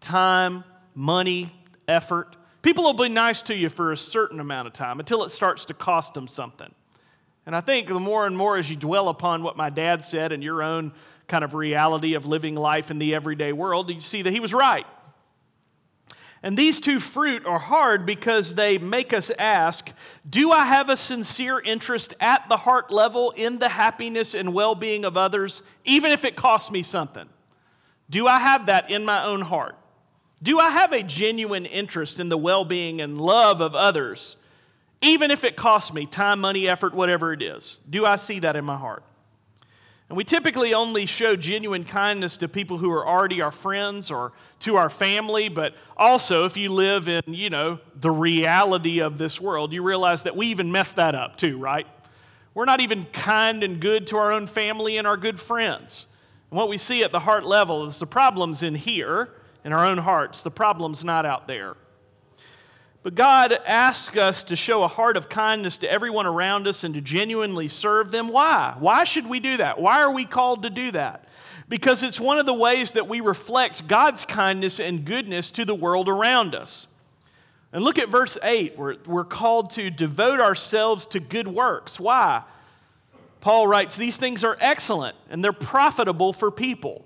time, 0.02 0.66
money, 0.96 1.54
effort. 1.88 2.36
People 2.62 2.84
will 2.84 2.94
be 2.94 3.08
nice 3.08 3.42
to 3.44 3.56
you 3.56 3.70
for 3.70 3.94
a 3.94 3.98
certain 3.98 4.42
amount 4.42 4.68
of 4.68 4.74
time 4.74 5.00
until 5.00 5.24
it 5.24 5.30
starts 5.30 5.64
to 5.66 5.74
cost 5.74 6.14
them 6.14 6.28
something. 6.28 6.74
And 7.50 7.56
I 7.56 7.62
think 7.62 7.88
the 7.88 8.00
more 8.00 8.28
and 8.28 8.38
more 8.38 8.58
as 8.58 8.70
you 8.70 8.76
dwell 8.76 9.10
upon 9.10 9.42
what 9.42 9.58
my 9.58 9.72
dad 9.72 10.06
said 10.06 10.32
and 10.32 10.44
your 10.44 10.62
own 10.62 10.92
kind 11.28 11.44
of 11.44 11.56
reality 11.56 12.14
of 12.14 12.28
living 12.28 12.54
life 12.54 12.92
in 12.92 13.00
the 13.00 13.16
everyday 13.16 13.54
world, 13.54 13.90
you 13.90 14.02
see 14.02 14.22
that 14.22 14.32
he 14.32 14.40
was 14.40 14.54
right. 14.54 14.86
And 16.44 16.56
these 16.56 16.80
two 16.80 17.00
fruit 17.00 17.48
are 17.48 17.58
hard 17.58 18.06
because 18.06 18.54
they 18.54 18.78
make 18.78 19.14
us 19.14 19.32
ask 19.40 19.90
Do 20.30 20.52
I 20.52 20.64
have 20.66 20.90
a 20.90 20.96
sincere 20.96 21.60
interest 21.60 22.14
at 22.20 22.48
the 22.50 22.58
heart 22.58 22.92
level 22.92 23.32
in 23.32 23.58
the 23.58 23.70
happiness 23.70 24.36
and 24.36 24.54
well 24.54 24.76
being 24.76 25.04
of 25.04 25.18
others, 25.18 25.64
even 25.86 26.12
if 26.12 26.26
it 26.26 26.36
costs 26.36 26.70
me 26.70 26.84
something? 26.84 27.28
Do 28.12 28.28
I 28.28 28.38
have 28.38 28.68
that 28.68 28.92
in 28.92 29.06
my 29.06 29.24
own 29.24 29.42
heart? 29.42 29.76
Do 30.44 30.60
I 30.60 30.70
have 30.70 30.94
a 30.94 31.02
genuine 31.02 31.66
interest 31.66 32.20
in 32.20 32.30
the 32.30 32.38
well 32.38 32.64
being 32.64 33.02
and 33.02 33.20
love 33.20 33.60
of 33.60 33.74
others, 33.74 34.36
even 35.02 35.32
if 35.32 35.44
it 35.44 35.56
costs 35.56 35.94
me 35.94 36.06
time, 36.06 36.40
money, 36.40 36.68
effort, 36.68 36.94
whatever 36.94 37.32
it 37.34 37.42
is? 37.42 37.80
Do 37.90 38.06
I 38.06 38.16
see 38.18 38.40
that 38.40 38.56
in 38.56 38.66
my 38.66 38.78
heart? 38.78 39.04
And 40.10 40.18
we 40.18 40.24
typically 40.24 40.74
only 40.74 41.06
show 41.06 41.36
genuine 41.36 41.84
kindness 41.84 42.38
to 42.38 42.48
people 42.48 42.80
who 42.80 42.92
are 42.92 43.08
already 43.08 43.42
our 43.42 43.52
friends 43.52 44.10
or 44.10 44.34
to 44.62 44.76
our 44.76 44.90
family, 44.90 45.50
but 45.50 45.76
also 45.96 46.46
if 46.46 46.58
you 46.58 46.70
live 46.70 47.08
in, 47.08 47.22
you 47.28 47.52
know, 47.52 47.80
the 47.96 48.10
reality 48.10 49.00
of 49.00 49.20
this 49.20 49.40
world, 49.40 49.72
you 49.72 49.84
realize 49.84 50.24
that 50.24 50.36
we 50.36 50.48
even 50.48 50.72
mess 50.72 50.94
that 50.94 51.14
up 51.14 51.36
too, 51.36 51.60
right? 51.60 51.86
We're 52.56 52.66
not 52.66 52.82
even 52.82 53.04
kind 53.06 53.64
and 53.64 53.80
good 53.80 54.08
to 54.08 54.18
our 54.18 54.32
own 54.32 54.48
family 54.48 54.98
and 54.98 55.06
our 55.06 55.16
good 55.16 55.40
friends. 55.40 56.08
And 56.50 56.58
what 56.58 56.70
we 56.70 56.80
see 56.80 57.04
at 57.04 57.12
the 57.12 57.20
heart 57.20 57.46
level 57.46 57.86
is 57.86 58.00
the 58.00 58.08
problems 58.08 58.64
in 58.64 58.74
here, 58.74 59.30
in 59.64 59.74
our 59.74 59.86
own 59.86 60.00
hearts, 60.00 60.42
the 60.42 60.52
problem's 60.52 61.04
not 61.04 61.24
out 61.24 61.48
there. 61.48 61.76
But 63.02 63.16
God 63.16 63.54
asks 63.66 64.18
us 64.18 64.44
to 64.44 64.56
show 64.56 64.84
a 64.84 64.88
heart 64.88 65.16
of 65.16 65.30
kindness 65.30 65.78
to 65.80 65.92
everyone 65.92 66.26
around 66.26 66.68
us 66.68 66.84
and 66.84 66.94
to 66.96 67.02
genuinely 67.02 67.70
serve 67.70 68.12
them. 68.12 68.28
Why? 68.28 68.76
Why 68.78 69.06
should 69.06 69.28
we 69.28 69.40
do 69.40 69.58
that? 69.58 69.80
Why 69.80 70.02
are 70.02 70.12
we 70.12 70.26
called 70.26 70.64
to 70.64 70.70
do 70.70 70.92
that? 70.92 71.26
Because 71.70 72.04
it's 72.04 72.20
one 72.20 72.40
of 72.40 72.46
the 72.46 72.54
ways 72.54 72.94
that 72.94 73.08
we 73.08 73.22
reflect 73.22 73.88
God's 73.88 74.26
kindness 74.26 74.80
and 74.80 75.06
goodness 75.06 75.50
to 75.52 75.64
the 75.64 75.76
world 75.76 76.10
around 76.10 76.56
us. 76.56 76.88
And 77.72 77.84
look 77.84 78.00
at 78.00 78.10
verse 78.10 78.38
8. 78.44 78.78
We're, 78.78 78.96
we're 79.06 79.24
called 79.24 79.70
to 79.72 79.90
devote 79.90 80.42
ourselves 80.42 81.06
to 81.08 81.20
good 81.22 81.48
works. 81.48 82.00
Why? 82.00 82.44
Paul 83.40 83.68
writes, 83.68 83.96
These 83.96 84.18
things 84.18 84.44
are 84.44 84.58
excellent 84.60 85.16
and 85.30 85.42
they're 85.44 85.54
profitable 85.54 86.34
for 86.34 86.52
people. 86.52 87.06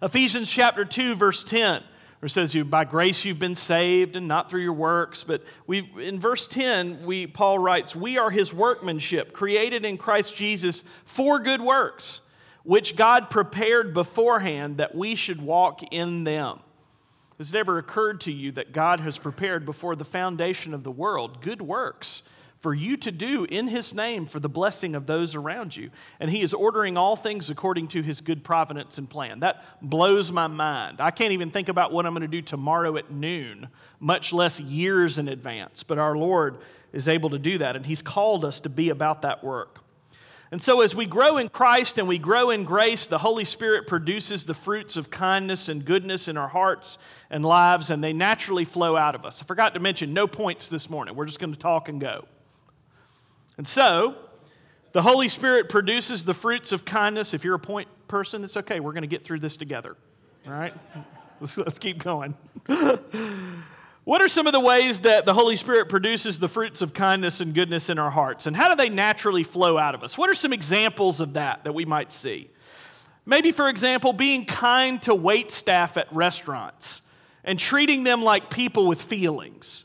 Ephesians 0.00 0.48
chapter 0.48 0.84
2, 0.84 1.16
verse 1.16 1.42
10 1.42 1.82
it 2.26 2.30
says, 2.30 2.54
you, 2.54 2.64
by 2.64 2.84
grace 2.84 3.24
you've 3.24 3.38
been 3.38 3.54
saved 3.54 4.16
and 4.16 4.26
not 4.26 4.50
through 4.50 4.62
your 4.62 4.72
works. 4.72 5.22
But 5.22 5.44
we, 5.68 5.88
in 6.00 6.18
verse 6.18 6.48
10, 6.48 7.02
we, 7.04 7.28
Paul 7.28 7.60
writes, 7.60 7.94
We 7.94 8.18
are 8.18 8.30
his 8.30 8.52
workmanship, 8.52 9.32
created 9.32 9.84
in 9.84 9.96
Christ 9.96 10.34
Jesus 10.34 10.82
for 11.04 11.38
good 11.38 11.60
works, 11.60 12.22
which 12.64 12.96
God 12.96 13.30
prepared 13.30 13.94
beforehand 13.94 14.78
that 14.78 14.96
we 14.96 15.14
should 15.14 15.40
walk 15.40 15.82
in 15.92 16.24
them. 16.24 16.58
Has 17.38 17.54
it 17.54 17.56
ever 17.56 17.78
occurred 17.78 18.20
to 18.22 18.32
you 18.32 18.50
that 18.52 18.72
God 18.72 18.98
has 18.98 19.16
prepared 19.16 19.64
before 19.64 19.94
the 19.94 20.04
foundation 20.04 20.74
of 20.74 20.82
the 20.82 20.90
world 20.90 21.40
good 21.40 21.62
works? 21.62 22.24
For 22.58 22.74
you 22.74 22.96
to 22.96 23.12
do 23.12 23.44
in 23.44 23.68
his 23.68 23.94
name 23.94 24.26
for 24.26 24.40
the 24.40 24.48
blessing 24.48 24.94
of 24.94 25.06
those 25.06 25.34
around 25.34 25.76
you. 25.76 25.90
And 26.18 26.30
he 26.30 26.42
is 26.42 26.52
ordering 26.52 26.96
all 26.96 27.14
things 27.14 27.50
according 27.50 27.88
to 27.88 28.02
his 28.02 28.20
good 28.20 28.42
providence 28.42 28.98
and 28.98 29.08
plan. 29.08 29.40
That 29.40 29.64
blows 29.80 30.32
my 30.32 30.48
mind. 30.48 31.00
I 31.00 31.12
can't 31.12 31.32
even 31.32 31.50
think 31.50 31.68
about 31.68 31.92
what 31.92 32.04
I'm 32.04 32.12
going 32.12 32.22
to 32.22 32.28
do 32.28 32.42
tomorrow 32.42 32.96
at 32.96 33.12
noon, 33.12 33.68
much 34.00 34.32
less 34.32 34.58
years 34.58 35.18
in 35.18 35.28
advance. 35.28 35.84
But 35.84 35.98
our 35.98 36.16
Lord 36.16 36.58
is 36.92 37.08
able 37.08 37.30
to 37.30 37.38
do 37.38 37.58
that, 37.58 37.76
and 37.76 37.86
he's 37.86 38.02
called 38.02 38.44
us 38.44 38.60
to 38.60 38.68
be 38.68 38.88
about 38.88 39.22
that 39.22 39.44
work. 39.44 39.80
And 40.50 40.62
so, 40.62 40.80
as 40.80 40.96
we 40.96 41.04
grow 41.04 41.36
in 41.36 41.50
Christ 41.50 41.98
and 41.98 42.08
we 42.08 42.16
grow 42.16 42.48
in 42.48 42.64
grace, 42.64 43.06
the 43.06 43.18
Holy 43.18 43.44
Spirit 43.44 43.86
produces 43.86 44.44
the 44.44 44.54
fruits 44.54 44.96
of 44.96 45.10
kindness 45.10 45.68
and 45.68 45.84
goodness 45.84 46.26
in 46.26 46.38
our 46.38 46.48
hearts 46.48 46.96
and 47.28 47.44
lives, 47.44 47.90
and 47.90 48.02
they 48.02 48.14
naturally 48.14 48.64
flow 48.64 48.96
out 48.96 49.14
of 49.14 49.26
us. 49.26 49.42
I 49.42 49.44
forgot 49.44 49.74
to 49.74 49.80
mention, 49.80 50.14
no 50.14 50.26
points 50.26 50.66
this 50.66 50.88
morning. 50.88 51.14
We're 51.14 51.26
just 51.26 51.38
going 51.38 51.52
to 51.52 51.58
talk 51.58 51.90
and 51.90 52.00
go. 52.00 52.24
And 53.58 53.66
so, 53.66 54.14
the 54.92 55.02
Holy 55.02 55.28
Spirit 55.28 55.68
produces 55.68 56.24
the 56.24 56.32
fruits 56.32 56.72
of 56.72 56.84
kindness. 56.84 57.34
If 57.34 57.44
you're 57.44 57.56
a 57.56 57.60
point 57.60 57.88
person, 58.06 58.42
it's 58.42 58.56
okay. 58.56 58.80
We're 58.80 58.92
going 58.92 59.02
to 59.02 59.08
get 59.08 59.24
through 59.24 59.40
this 59.40 59.56
together. 59.56 59.96
All 60.46 60.52
right? 60.52 60.72
Let's, 61.40 61.56
let's 61.56 61.78
keep 61.78 62.02
going. 62.02 62.34
what 64.02 64.20
are 64.20 64.28
some 64.28 64.48
of 64.48 64.52
the 64.52 64.58
ways 64.58 65.00
that 65.00 65.24
the 65.24 65.32
Holy 65.32 65.54
Spirit 65.54 65.88
produces 65.88 66.40
the 66.40 66.48
fruits 66.48 66.82
of 66.82 66.92
kindness 66.92 67.40
and 67.40 67.54
goodness 67.54 67.88
in 67.88 67.96
our 67.96 68.10
hearts? 68.10 68.48
And 68.48 68.56
how 68.56 68.68
do 68.68 68.74
they 68.74 68.88
naturally 68.88 69.44
flow 69.44 69.78
out 69.78 69.94
of 69.94 70.02
us? 70.02 70.18
What 70.18 70.28
are 70.28 70.34
some 70.34 70.52
examples 70.52 71.20
of 71.20 71.34
that 71.34 71.62
that 71.62 71.74
we 71.74 71.84
might 71.84 72.12
see? 72.12 72.50
Maybe, 73.24 73.52
for 73.52 73.68
example, 73.68 74.12
being 74.12 74.46
kind 74.46 75.00
to 75.02 75.14
wait 75.14 75.52
staff 75.52 75.96
at 75.96 76.12
restaurants 76.12 77.02
and 77.44 77.56
treating 77.56 78.02
them 78.02 78.20
like 78.20 78.50
people 78.50 78.84
with 78.88 79.00
feelings. 79.00 79.84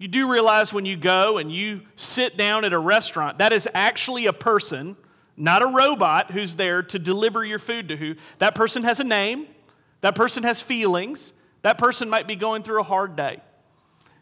You 0.00 0.08
do 0.08 0.32
realize 0.32 0.72
when 0.72 0.86
you 0.86 0.96
go 0.96 1.36
and 1.36 1.52
you 1.52 1.82
sit 1.94 2.38
down 2.38 2.64
at 2.64 2.72
a 2.72 2.78
restaurant, 2.78 3.36
that 3.36 3.52
is 3.52 3.68
actually 3.74 4.24
a 4.24 4.32
person, 4.32 4.96
not 5.36 5.60
a 5.60 5.66
robot, 5.66 6.30
who's 6.30 6.54
there 6.54 6.82
to 6.84 6.98
deliver 6.98 7.44
your 7.44 7.58
food 7.58 7.88
to 7.88 7.98
who. 7.98 8.14
That 8.38 8.54
person 8.54 8.82
has 8.84 8.98
a 8.98 9.04
name, 9.04 9.46
that 10.00 10.14
person 10.14 10.42
has 10.42 10.62
feelings, 10.62 11.34
that 11.60 11.76
person 11.76 12.08
might 12.08 12.26
be 12.26 12.34
going 12.34 12.62
through 12.62 12.80
a 12.80 12.84
hard 12.84 13.14
day. 13.14 13.42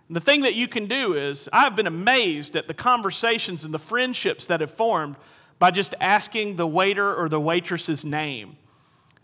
And 0.09 0.17
the 0.17 0.21
thing 0.21 0.41
that 0.41 0.57
you 0.57 0.67
can 0.67 0.87
do 0.87 1.15
is, 1.15 1.49
I've 1.53 1.77
been 1.77 1.87
amazed 1.87 2.57
at 2.57 2.67
the 2.67 2.75
conversations 2.75 3.65
and 3.65 3.73
the 3.73 3.79
friendships 3.79 4.47
that 4.47 4.61
have 4.61 4.73
formed 4.73 5.15
by 5.61 5.71
just 5.71 5.95
asking 6.01 6.57
the 6.57 6.67
waiter 6.67 7.15
or 7.15 7.29
the 7.29 7.39
waitress's 7.39 8.05
name. 8.05 8.57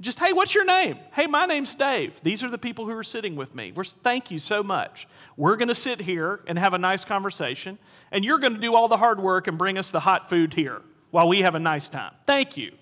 Just, 0.01 0.19
hey, 0.19 0.33
what's 0.33 0.55
your 0.55 0.65
name? 0.65 0.99
Hey, 1.13 1.27
my 1.27 1.47
name's 1.47 1.75
Dave. 1.75 2.21
These 2.23 2.43
are 2.43 2.51
the 2.51 2.59
people 2.59 2.85
who 2.85 2.97
are 2.97 3.05
sitting 3.05 3.37
with 3.37 3.55
me. 3.55 3.73
We're, 3.73 3.85
thank 3.85 4.31
you 4.31 4.39
so 4.39 4.63
much. 4.63 5.07
We're 5.37 5.57
going 5.57 5.69
to 5.69 5.75
sit 5.75 6.01
here 6.01 6.41
and 6.47 6.59
have 6.59 6.75
a 6.75 6.79
nice 6.79 7.05
conversation, 7.05 7.79
and 8.11 8.25
you're 8.25 8.41
going 8.41 8.55
to 8.55 8.61
do 8.61 8.75
all 8.75 8.89
the 8.89 8.97
hard 8.97 9.21
work 9.21 9.47
and 9.47 9.57
bring 9.57 9.79
us 9.79 9.91
the 9.91 10.01
hot 10.01 10.29
food 10.29 10.55
here 10.55 10.83
while 11.11 11.29
we 11.29 11.43
have 11.43 11.55
a 11.55 11.61
nice 11.61 11.89
time. 11.89 12.13
Thank 12.27 12.57
you. 12.57 12.73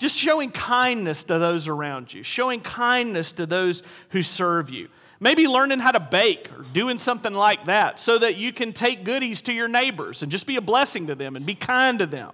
Just 0.00 0.16
showing 0.16 0.50
kindness 0.50 1.24
to 1.24 1.38
those 1.38 1.68
around 1.68 2.12
you, 2.12 2.22
showing 2.22 2.60
kindness 2.60 3.32
to 3.32 3.44
those 3.46 3.82
who 4.08 4.22
serve 4.22 4.70
you. 4.70 4.88
Maybe 5.20 5.46
learning 5.46 5.78
how 5.78 5.92
to 5.92 6.00
bake 6.00 6.50
or 6.56 6.62
doing 6.72 6.96
something 6.96 7.34
like 7.34 7.66
that 7.66 7.98
so 7.98 8.18
that 8.18 8.36
you 8.36 8.52
can 8.52 8.72
take 8.72 9.04
goodies 9.04 9.42
to 9.42 9.52
your 9.52 9.68
neighbors 9.68 10.22
and 10.22 10.32
just 10.32 10.46
be 10.46 10.56
a 10.56 10.62
blessing 10.62 11.06
to 11.08 11.14
them 11.14 11.36
and 11.36 11.44
be 11.44 11.54
kind 11.54 11.98
to 11.98 12.06
them. 12.06 12.32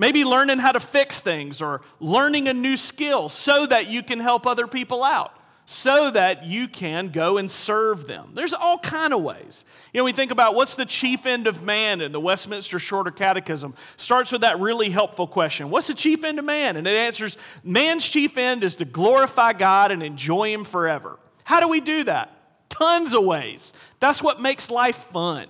Maybe 0.00 0.24
learning 0.24 0.58
how 0.58 0.70
to 0.72 0.80
fix 0.80 1.20
things 1.20 1.60
or 1.60 1.82
learning 1.98 2.46
a 2.46 2.54
new 2.54 2.76
skill 2.76 3.28
so 3.28 3.66
that 3.66 3.88
you 3.88 4.04
can 4.04 4.20
help 4.20 4.46
other 4.46 4.68
people 4.68 5.02
out, 5.02 5.36
so 5.66 6.08
that 6.12 6.44
you 6.44 6.68
can 6.68 7.08
go 7.08 7.36
and 7.36 7.50
serve 7.50 8.06
them. 8.06 8.30
There's 8.32 8.54
all 8.54 8.78
kind 8.78 9.12
of 9.12 9.22
ways. 9.22 9.64
You 9.92 9.98
know, 9.98 10.04
we 10.04 10.12
think 10.12 10.30
about 10.30 10.54
what's 10.54 10.76
the 10.76 10.86
chief 10.86 11.26
end 11.26 11.48
of 11.48 11.64
man 11.64 12.00
in 12.00 12.12
the 12.12 12.20
Westminster 12.20 12.78
Shorter 12.78 13.10
Catechism. 13.10 13.74
Starts 13.96 14.30
with 14.30 14.42
that 14.42 14.60
really 14.60 14.88
helpful 14.88 15.26
question. 15.26 15.68
What's 15.68 15.88
the 15.88 15.94
chief 15.94 16.22
end 16.22 16.38
of 16.38 16.44
man? 16.44 16.76
And 16.76 16.86
it 16.86 16.94
answers, 16.94 17.36
man's 17.64 18.08
chief 18.08 18.38
end 18.38 18.62
is 18.62 18.76
to 18.76 18.84
glorify 18.84 19.52
God 19.52 19.90
and 19.90 20.04
enjoy 20.04 20.52
him 20.52 20.62
forever. 20.62 21.18
How 21.42 21.58
do 21.58 21.66
we 21.66 21.80
do 21.80 22.04
that? 22.04 22.32
Tons 22.68 23.14
of 23.14 23.24
ways. 23.24 23.72
That's 23.98 24.22
what 24.22 24.40
makes 24.40 24.70
life 24.70 24.96
fun. 24.96 25.48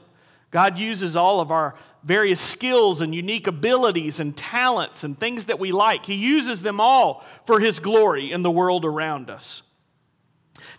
God 0.51 0.79
uses 0.79 1.17
all 1.17 1.41
of 1.41 1.51
our 1.51 1.75
various 2.09 2.41
skills 2.41 3.03
and 3.03 3.15
unique 3.15 3.47
abilities 3.47 4.19
and 4.19 4.35
talents 4.35 5.05
and 5.05 5.19
things 5.19 5.45
that 5.45 5.59
we 5.59 5.73
like. 5.73 6.07
He 6.07 6.15
uses 6.15 6.63
them 6.63 6.81
all 6.81 7.23
for 7.45 7.61
His 7.61 7.81
glory 7.81 8.33
in 8.33 8.41
the 8.41 8.51
world 8.51 8.87
around 8.87 9.29
us. 9.29 9.63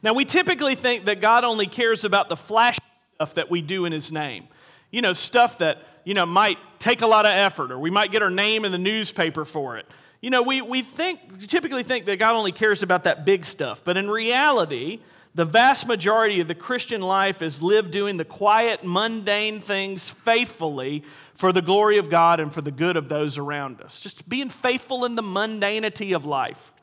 Now, 0.01 0.13
we 0.13 0.25
typically 0.25 0.73
think 0.73 1.05
that 1.05 1.21
God 1.21 1.43
only 1.43 1.67
cares 1.67 2.03
about 2.03 2.29
the 2.29 2.35
flashy 2.35 2.79
stuff 3.13 3.35
that 3.35 3.51
we 3.51 3.61
do 3.61 3.85
in 3.85 3.93
His 3.93 4.11
name. 4.11 4.47
You 4.89 5.03
know, 5.03 5.13
stuff 5.13 5.59
that, 5.59 5.83
you 6.03 6.15
know, 6.15 6.25
might 6.25 6.57
take 6.79 7.03
a 7.03 7.07
lot 7.07 7.27
of 7.27 7.31
effort 7.31 7.71
or 7.71 7.77
we 7.77 7.91
might 7.91 8.11
get 8.11 8.23
our 8.23 8.31
name 8.31 8.65
in 8.65 8.71
the 8.71 8.79
newspaper 8.79 9.45
for 9.45 9.77
it. 9.77 9.85
You 10.21 10.31
know, 10.31 10.41
we, 10.41 10.63
we 10.63 10.81
think, 10.81 11.47
typically 11.47 11.83
think 11.83 12.07
that 12.07 12.17
God 12.17 12.33
only 12.33 12.51
cares 12.51 12.81
about 12.81 13.03
that 13.03 13.23
big 13.23 13.45
stuff. 13.45 13.83
But 13.85 13.97
in 13.97 14.09
reality, 14.09 14.99
the 15.39 15.45
vast 15.45 15.87
majority 15.87 16.41
of 16.41 16.49
the 16.49 16.55
Christian 16.55 16.99
life 16.99 17.41
is 17.41 17.63
lived 17.63 17.91
doing 17.91 18.17
the 18.17 18.25
quiet, 18.25 18.81
mundane 18.83 19.61
things 19.61 20.09
faithfully 20.09 21.01
for 21.33 21.53
the 21.53 21.61
glory 21.61 21.97
of 21.97 22.09
God 22.09 22.41
and 22.41 22.53
for 22.53 22.59
the 22.59 22.71
good 22.71 22.97
of 22.97 23.07
those 23.07 23.37
around 23.37 23.79
us. 23.79 24.01
Just 24.01 24.27
being 24.27 24.49
faithful 24.49 25.05
in 25.05 25.15
the 25.15 25.23
mundanity 25.23 26.13
of 26.13 26.25
life. 26.25 26.73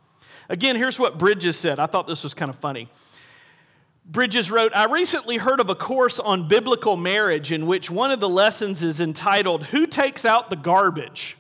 Again, 0.48 0.74
here's 0.74 0.98
what 0.98 1.18
Bridges 1.18 1.58
said. 1.58 1.78
I 1.78 1.84
thought 1.84 2.06
this 2.06 2.22
was 2.22 2.32
kind 2.32 2.48
of 2.48 2.56
funny. 2.56 2.88
Bridges 4.06 4.50
wrote, 4.50 4.74
I 4.74 4.86
recently 4.86 5.36
heard 5.36 5.60
of 5.60 5.68
a 5.68 5.74
course 5.74 6.18
on 6.18 6.48
biblical 6.48 6.96
marriage 6.96 7.52
in 7.52 7.66
which 7.66 7.90
one 7.90 8.10
of 8.10 8.20
the 8.20 8.28
lessons 8.28 8.82
is 8.82 9.02
entitled, 9.02 9.64
Who 9.64 9.86
Takes 9.86 10.24
Out 10.24 10.48
the 10.48 10.56
Garbage? 10.56 11.36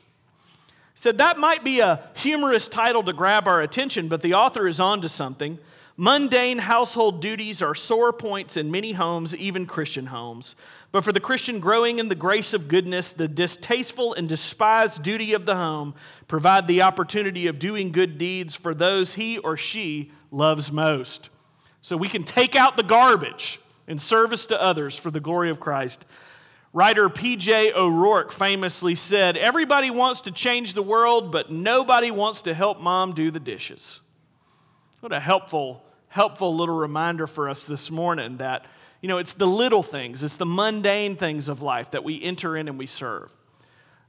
said 0.94 1.16
that 1.16 1.38
might 1.38 1.64
be 1.64 1.80
a 1.80 2.10
humorous 2.14 2.68
title 2.68 3.02
to 3.04 3.14
grab 3.14 3.48
our 3.48 3.62
attention, 3.62 4.08
but 4.08 4.20
the 4.20 4.34
author 4.34 4.68
is 4.68 4.80
on 4.80 5.00
to 5.00 5.08
something. 5.08 5.58
Mundane 5.98 6.58
household 6.58 7.22
duties 7.22 7.62
are 7.62 7.74
sore 7.74 8.12
points 8.12 8.58
in 8.58 8.70
many 8.70 8.92
homes, 8.92 9.34
even 9.34 9.64
Christian 9.64 10.06
homes. 10.06 10.54
But 10.92 11.04
for 11.04 11.12
the 11.12 11.20
Christian 11.20 11.58
growing 11.58 11.98
in 11.98 12.10
the 12.10 12.14
grace 12.14 12.52
of 12.52 12.68
goodness, 12.68 13.14
the 13.14 13.28
distasteful 13.28 14.12
and 14.12 14.28
despised 14.28 15.02
duty 15.02 15.32
of 15.32 15.46
the 15.46 15.56
home 15.56 15.94
provide 16.28 16.66
the 16.66 16.82
opportunity 16.82 17.46
of 17.46 17.58
doing 17.58 17.92
good 17.92 18.18
deeds 18.18 18.54
for 18.54 18.74
those 18.74 19.14
he 19.14 19.38
or 19.38 19.56
she 19.56 20.12
loves 20.30 20.70
most. 20.70 21.30
So 21.80 21.96
we 21.96 22.10
can 22.10 22.24
take 22.24 22.54
out 22.54 22.76
the 22.76 22.82
garbage 22.82 23.58
in 23.86 23.98
service 23.98 24.44
to 24.46 24.60
others 24.60 24.98
for 24.98 25.10
the 25.10 25.20
glory 25.20 25.48
of 25.48 25.60
Christ. 25.60 26.04
Writer 26.74 27.08
P.J. 27.08 27.72
O'Rourke 27.72 28.32
famously 28.32 28.94
said, 28.94 29.38
Everybody 29.38 29.88
wants 29.88 30.20
to 30.22 30.30
change 30.30 30.74
the 30.74 30.82
world, 30.82 31.32
but 31.32 31.50
nobody 31.50 32.10
wants 32.10 32.42
to 32.42 32.52
help 32.52 32.80
mom 32.80 33.14
do 33.14 33.30
the 33.30 33.40
dishes. 33.40 34.00
What 35.00 35.12
a 35.12 35.20
helpful 35.20 35.85
helpful 36.16 36.56
little 36.56 36.74
reminder 36.74 37.26
for 37.26 37.46
us 37.46 37.66
this 37.66 37.90
morning 37.90 38.38
that, 38.38 38.64
you 39.02 39.08
know, 39.08 39.18
it's 39.18 39.34
the 39.34 39.46
little 39.46 39.82
things, 39.82 40.22
it's 40.22 40.38
the 40.38 40.46
mundane 40.46 41.14
things 41.14 41.46
of 41.46 41.60
life 41.60 41.90
that 41.90 42.04
we 42.04 42.22
enter 42.22 42.56
in 42.56 42.68
and 42.68 42.78
we 42.78 42.86
serve. 42.86 43.30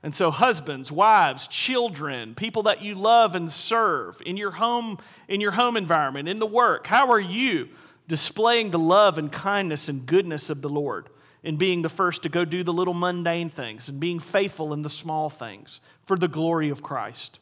And 0.02 0.16
so, 0.16 0.32
husbands, 0.32 0.90
wives, 0.90 1.48
children, 1.48 2.34
people 2.34 2.64
that 2.64 2.82
you 2.82 2.96
love 2.96 3.36
and 3.36 3.52
serve 3.52 4.22
in 4.26 4.38
your 4.38 4.52
home, 4.52 5.00
in 5.28 5.42
your 5.42 5.52
home 5.52 5.76
environment, 5.76 6.30
in 6.30 6.40
the 6.40 6.46
work, 6.46 6.88
how 6.88 7.12
are 7.12 7.20
you 7.20 7.68
displaying 8.08 8.72
the 8.72 8.80
love 8.80 9.18
and 9.18 9.30
kindness 9.30 9.90
and 9.90 10.06
goodness 10.06 10.50
of 10.50 10.62
the 10.62 10.70
Lord 10.70 11.10
in 11.44 11.58
being 11.58 11.82
the 11.82 11.90
first 11.90 12.24
to 12.24 12.30
go 12.30 12.46
do 12.46 12.64
the 12.64 12.72
little 12.72 12.94
mundane 12.94 13.50
things 13.50 13.90
and 13.90 14.00
being 14.00 14.22
faithful 14.22 14.72
in 14.72 14.82
the 14.82 14.90
small 14.90 15.30
things 15.30 15.82
for 16.06 16.18
the 16.18 16.30
glory 16.30 16.70
of 16.70 16.82
Christ? 16.82 17.40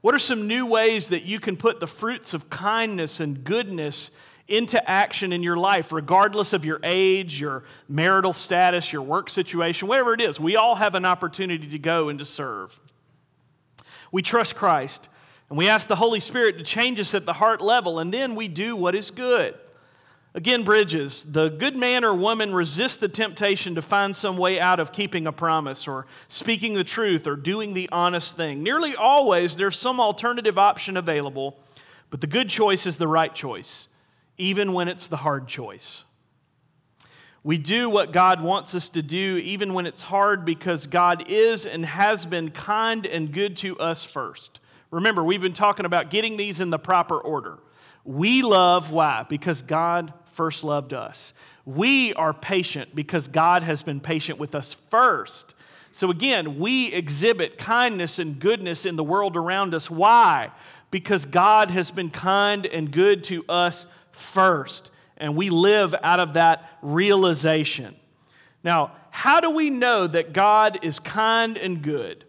What 0.00 0.14
are 0.14 0.18
some 0.18 0.46
new 0.46 0.66
ways 0.66 1.08
that 1.08 1.24
you 1.24 1.40
can 1.40 1.56
put 1.56 1.80
the 1.80 1.86
fruits 1.86 2.32
of 2.32 2.48
kindness 2.48 3.20
and 3.20 3.44
goodness 3.44 4.10
into 4.48 4.90
action 4.90 5.32
in 5.32 5.42
your 5.42 5.56
life, 5.56 5.92
regardless 5.92 6.52
of 6.52 6.64
your 6.64 6.80
age, 6.82 7.40
your 7.40 7.62
marital 7.88 8.32
status, 8.32 8.92
your 8.92 9.02
work 9.02 9.30
situation, 9.30 9.88
whatever 9.88 10.14
it 10.14 10.20
is? 10.20 10.40
We 10.40 10.56
all 10.56 10.76
have 10.76 10.94
an 10.94 11.04
opportunity 11.04 11.68
to 11.68 11.78
go 11.78 12.08
and 12.08 12.18
to 12.18 12.24
serve. 12.24 12.80
We 14.10 14.22
trust 14.22 14.56
Christ 14.56 15.08
and 15.50 15.58
we 15.58 15.68
ask 15.68 15.88
the 15.88 15.96
Holy 15.96 16.20
Spirit 16.20 16.58
to 16.58 16.64
change 16.64 17.00
us 17.00 17.14
at 17.14 17.26
the 17.26 17.32
heart 17.32 17.60
level, 17.60 17.98
and 17.98 18.14
then 18.14 18.36
we 18.36 18.46
do 18.46 18.76
what 18.76 18.94
is 18.94 19.10
good. 19.10 19.54
Again, 20.32 20.62
Bridges, 20.62 21.32
the 21.32 21.48
good 21.48 21.74
man 21.74 22.04
or 22.04 22.14
woman 22.14 22.54
resists 22.54 22.98
the 22.98 23.08
temptation 23.08 23.74
to 23.74 23.82
find 23.82 24.14
some 24.14 24.36
way 24.36 24.60
out 24.60 24.78
of 24.78 24.92
keeping 24.92 25.26
a 25.26 25.32
promise 25.32 25.88
or 25.88 26.06
speaking 26.28 26.74
the 26.74 26.84
truth 26.84 27.26
or 27.26 27.34
doing 27.34 27.74
the 27.74 27.88
honest 27.90 28.36
thing. 28.36 28.62
Nearly 28.62 28.94
always, 28.94 29.56
there's 29.56 29.76
some 29.76 29.98
alternative 29.98 30.56
option 30.56 30.96
available, 30.96 31.58
but 32.10 32.20
the 32.20 32.28
good 32.28 32.48
choice 32.48 32.86
is 32.86 32.96
the 32.96 33.08
right 33.08 33.34
choice, 33.34 33.88
even 34.38 34.72
when 34.72 34.86
it's 34.86 35.08
the 35.08 35.16
hard 35.16 35.48
choice. 35.48 36.04
We 37.42 37.58
do 37.58 37.90
what 37.90 38.12
God 38.12 38.40
wants 38.40 38.72
us 38.76 38.88
to 38.90 39.02
do, 39.02 39.38
even 39.38 39.74
when 39.74 39.86
it's 39.86 40.02
hard, 40.04 40.44
because 40.44 40.86
God 40.86 41.24
is 41.26 41.66
and 41.66 41.84
has 41.84 42.24
been 42.24 42.50
kind 42.50 43.04
and 43.04 43.32
good 43.32 43.56
to 43.58 43.78
us 43.80 44.04
first. 44.04 44.60
Remember, 44.92 45.24
we've 45.24 45.40
been 45.40 45.52
talking 45.52 45.86
about 45.86 46.10
getting 46.10 46.36
these 46.36 46.60
in 46.60 46.70
the 46.70 46.78
proper 46.78 47.18
order. 47.18 47.58
We 48.04 48.42
love, 48.42 48.92
why? 48.92 49.24
Because 49.28 49.62
God 49.62 50.12
first 50.32 50.64
loved 50.64 50.92
us. 50.92 51.32
We 51.64 52.14
are 52.14 52.32
patient 52.32 52.94
because 52.94 53.28
God 53.28 53.62
has 53.62 53.82
been 53.82 54.00
patient 54.00 54.38
with 54.38 54.54
us 54.54 54.74
first. 54.88 55.54
So 55.92 56.10
again, 56.10 56.58
we 56.58 56.92
exhibit 56.92 57.58
kindness 57.58 58.18
and 58.18 58.38
goodness 58.38 58.86
in 58.86 58.96
the 58.96 59.04
world 59.04 59.36
around 59.36 59.74
us. 59.74 59.90
Why? 59.90 60.50
Because 60.90 61.24
God 61.24 61.70
has 61.70 61.90
been 61.90 62.10
kind 62.10 62.66
and 62.66 62.90
good 62.90 63.24
to 63.24 63.44
us 63.48 63.86
first. 64.12 64.90
And 65.16 65.36
we 65.36 65.50
live 65.50 65.94
out 66.02 66.20
of 66.20 66.34
that 66.34 66.78
realization. 66.82 67.96
Now, 68.62 68.92
how 69.10 69.40
do 69.40 69.50
we 69.50 69.70
know 69.70 70.06
that 70.06 70.32
God 70.32 70.78
is 70.82 70.98
kind 70.98 71.56
and 71.58 71.82
good? 71.82 72.24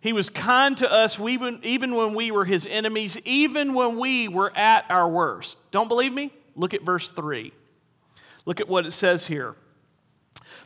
He 0.00 0.12
was 0.12 0.28
kind 0.28 0.76
to 0.78 0.92
us 0.92 1.20
even, 1.20 1.60
even 1.62 1.94
when 1.94 2.14
we 2.14 2.30
were 2.30 2.44
his 2.44 2.66
enemies, 2.66 3.18
even 3.24 3.72
when 3.72 3.96
we 3.96 4.28
were 4.28 4.52
at 4.56 4.84
our 4.90 5.08
worst. 5.08 5.58
Don't 5.70 5.88
believe 5.88 6.12
me? 6.12 6.32
Look 6.56 6.74
at 6.74 6.82
verse 6.82 7.10
3. 7.10 7.52
Look 8.44 8.60
at 8.60 8.68
what 8.68 8.86
it 8.86 8.90
says 8.92 9.26
here. 9.26 9.54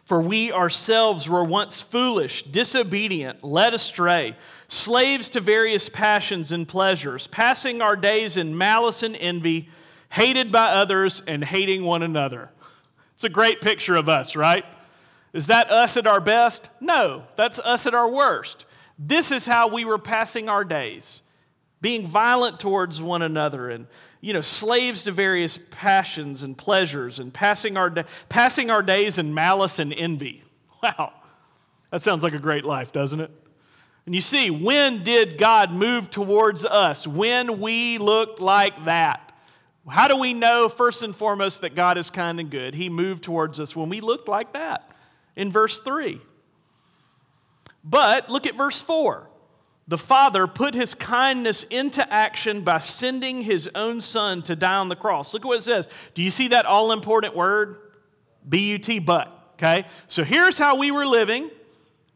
For 0.05 0.21
we 0.21 0.53
ourselves 0.53 1.29
were 1.29 1.43
once 1.43 1.83
foolish, 1.83 2.45
disobedient, 2.45 3.43
led 3.43 3.75
astray, 3.75 4.37
slaves 4.69 5.29
to 5.31 5.41
various 5.41 5.89
passions 5.89 6.53
and 6.53 6.67
pleasures, 6.67 7.27
passing 7.27 7.83
our 7.83 7.97
days 7.97 8.37
in 8.37 8.57
malice 8.57 9.03
and 9.03 9.17
envy, 9.17 9.69
hated 10.11 10.53
by 10.53 10.67
others 10.67 11.23
and 11.27 11.43
hating 11.43 11.83
one 11.83 12.05
another. 12.05 12.51
It's 13.15 13.25
a 13.25 13.29
great 13.29 13.61
picture 13.61 13.97
of 13.97 14.09
us, 14.09 14.37
right? 14.37 14.65
Is 15.33 15.49
that 15.49 15.71
us 15.71 15.97
at 15.97 16.07
our 16.07 16.21
best? 16.21 16.71
No, 16.81 17.25
that's 17.35 17.59
us 17.59 17.87
at 17.87 17.95
our 17.95 18.09
worst. 18.09 18.65
This 18.99 19.33
is 19.33 19.47
how 19.47 19.69
we 19.69 19.85
were 19.85 19.99
passing 19.99 20.49
our 20.49 20.65
days, 20.65 21.23
being 21.81 22.07
violent 22.07 22.59
towards 22.59 23.01
one 23.01 23.23
another 23.23 23.71
and 23.71 23.87
you 24.21 24.33
know, 24.33 24.41
slaves 24.41 25.05
to 25.05 25.13
various 25.13 25.57
passions 25.71 26.43
and 26.43 26.59
pleasures 26.59 27.21
and 27.21 27.33
passing 27.33 27.77
our, 27.77 27.95
passing 28.29 28.71
our 28.71 28.83
days 28.83 29.19
in 29.19 29.33
malice 29.35 29.79
and 29.79 29.93
envy. 29.93 30.43
Wow, 30.83 31.15
that 31.91 32.03
sounds 32.03 32.23
like 32.23 32.35
a 32.35 32.39
great 32.39 32.65
life, 32.65 32.93
doesn't 32.93 33.19
it? 33.19 33.31
And 34.05 34.15
you 34.15 34.21
see, 34.21 34.51
when 34.51 35.03
did 35.03 35.39
God 35.39 35.73
move 35.73 36.11
towards 36.11 36.67
us? 36.67 37.07
When 37.07 37.61
we 37.61 37.97
looked 37.97 38.41
like 38.41 38.85
that. 38.85 39.33
How 39.89 40.07
do 40.07 40.19
we 40.19 40.35
know, 40.35 40.69
first 40.69 41.03
and 41.03 41.17
foremost, 41.17 41.63
that 41.63 41.75
God 41.75 41.97
is 41.97 42.11
kind 42.11 42.39
and 42.39 42.51
good? 42.51 42.75
He 42.75 42.91
moved 42.91 43.25
towards 43.25 43.59
us 43.59 43.75
when 43.75 43.89
we 43.89 44.01
looked 44.01 44.29
like 44.29 44.53
that 44.53 44.91
in 45.35 45.51
verse 45.51 45.79
3. 45.81 46.21
But 47.83 48.29
look 48.29 48.47
at 48.47 48.55
verse 48.55 48.81
4 48.83 49.27
the 49.89 49.99
Father 49.99 50.47
put 50.47 50.75
his 50.75 50.95
kindness 50.95 51.63
into 51.65 52.13
action 52.13 52.63
by 52.63 52.79
sending 52.79 53.43
his 53.43 53.71
own 53.75 54.01
Son 54.01 54.43
to 54.43 54.57
die 54.57 54.77
on 54.77 54.89
the 54.89 54.97
cross. 54.97 55.33
Look 55.33 55.45
at 55.45 55.49
what 55.49 55.59
it 55.59 55.63
says. 55.63 55.87
Do 56.15 56.23
you 56.23 56.31
see 56.31 56.49
that 56.49 56.67
all 56.67 56.91
important 56.91 57.37
word? 57.37 57.79
B 58.49 58.71
U 58.71 58.79
T, 58.79 58.99
but. 58.99 59.33
Okay? 59.55 59.87
So 60.09 60.25
here's 60.25 60.59
how 60.59 60.77
we 60.77 60.91
were 60.91 61.07
living 61.07 61.51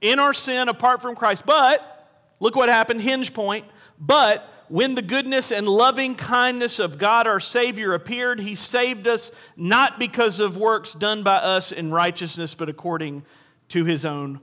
in 0.01 0.19
our 0.19 0.35
sin 0.35 0.69
apart 0.69 1.01
from 1.01 1.15
Christ. 1.15 1.47
But, 1.47 2.09
look 2.41 2.57
what 2.57 2.69
happened, 2.69 3.03
hinge 3.03 3.33
point. 3.33 3.67
But 3.99 4.47
when 4.69 4.95
the 4.95 5.03
goodness 5.03 5.51
and 5.51 5.69
loving 5.69 6.15
kindness 6.15 6.79
of 6.79 6.99
God 6.99 7.27
our 7.27 7.41
Savior 7.41 7.93
appeared, 7.93 8.41
he 8.41 8.55
saved 8.55 9.09
us 9.09 9.31
not 9.57 9.99
because 9.99 10.39
of 10.41 10.57
works 10.57 10.95
done 10.95 11.23
by 11.23 11.37
us 11.37 11.73
in 11.73 11.91
righteousness, 11.91 12.55
but 12.55 12.69
according 12.69 13.25
to 13.69 13.85
his 13.85 14.05
own 14.05 14.41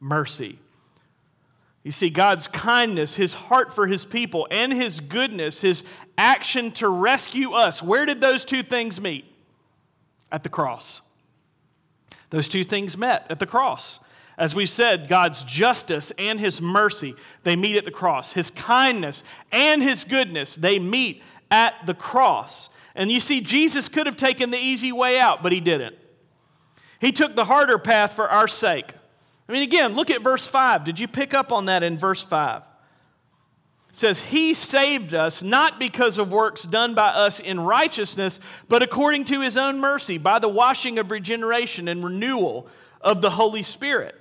mercy. 0.00 0.58
You 1.88 1.92
see, 1.92 2.10
God's 2.10 2.48
kindness, 2.48 3.14
His 3.14 3.32
heart 3.32 3.72
for 3.72 3.86
His 3.86 4.04
people, 4.04 4.46
and 4.50 4.74
His 4.74 5.00
goodness, 5.00 5.62
His 5.62 5.84
action 6.18 6.70
to 6.72 6.86
rescue 6.86 7.52
us. 7.52 7.82
Where 7.82 8.04
did 8.04 8.20
those 8.20 8.44
two 8.44 8.62
things 8.62 9.00
meet? 9.00 9.24
At 10.30 10.42
the 10.42 10.50
cross. 10.50 11.00
Those 12.28 12.46
two 12.46 12.62
things 12.62 12.98
met 12.98 13.24
at 13.30 13.38
the 13.38 13.46
cross. 13.46 14.00
As 14.36 14.54
we 14.54 14.66
said, 14.66 15.08
God's 15.08 15.42
justice 15.44 16.12
and 16.18 16.38
His 16.38 16.60
mercy, 16.60 17.14
they 17.44 17.56
meet 17.56 17.78
at 17.78 17.86
the 17.86 17.90
cross. 17.90 18.32
His 18.32 18.50
kindness 18.50 19.24
and 19.50 19.82
His 19.82 20.04
goodness, 20.04 20.56
they 20.56 20.78
meet 20.78 21.22
at 21.50 21.72
the 21.86 21.94
cross. 21.94 22.68
And 22.94 23.10
you 23.10 23.18
see, 23.18 23.40
Jesus 23.40 23.88
could 23.88 24.04
have 24.04 24.16
taken 24.16 24.50
the 24.50 24.58
easy 24.58 24.92
way 24.92 25.18
out, 25.18 25.42
but 25.42 25.52
He 25.52 25.60
didn't. 25.60 25.96
He 27.00 27.12
took 27.12 27.34
the 27.34 27.46
harder 27.46 27.78
path 27.78 28.12
for 28.12 28.28
our 28.28 28.46
sake. 28.46 28.92
I 29.48 29.52
mean, 29.52 29.62
again, 29.62 29.94
look 29.94 30.10
at 30.10 30.22
verse 30.22 30.46
5. 30.46 30.84
Did 30.84 30.98
you 30.98 31.08
pick 31.08 31.32
up 31.32 31.52
on 31.52 31.66
that 31.66 31.82
in 31.82 31.96
verse 31.96 32.22
5? 32.22 32.62
It 33.88 33.96
says, 33.96 34.20
He 34.20 34.52
saved 34.52 35.14
us 35.14 35.42
not 35.42 35.78
because 35.78 36.18
of 36.18 36.30
works 36.30 36.64
done 36.64 36.94
by 36.94 37.08
us 37.08 37.40
in 37.40 37.60
righteousness, 37.60 38.40
but 38.68 38.82
according 38.82 39.24
to 39.26 39.40
His 39.40 39.56
own 39.56 39.78
mercy, 39.78 40.18
by 40.18 40.38
the 40.38 40.48
washing 40.48 40.98
of 40.98 41.10
regeneration 41.10 41.88
and 41.88 42.04
renewal 42.04 42.68
of 43.00 43.22
the 43.22 43.30
Holy 43.30 43.62
Spirit. 43.62 44.14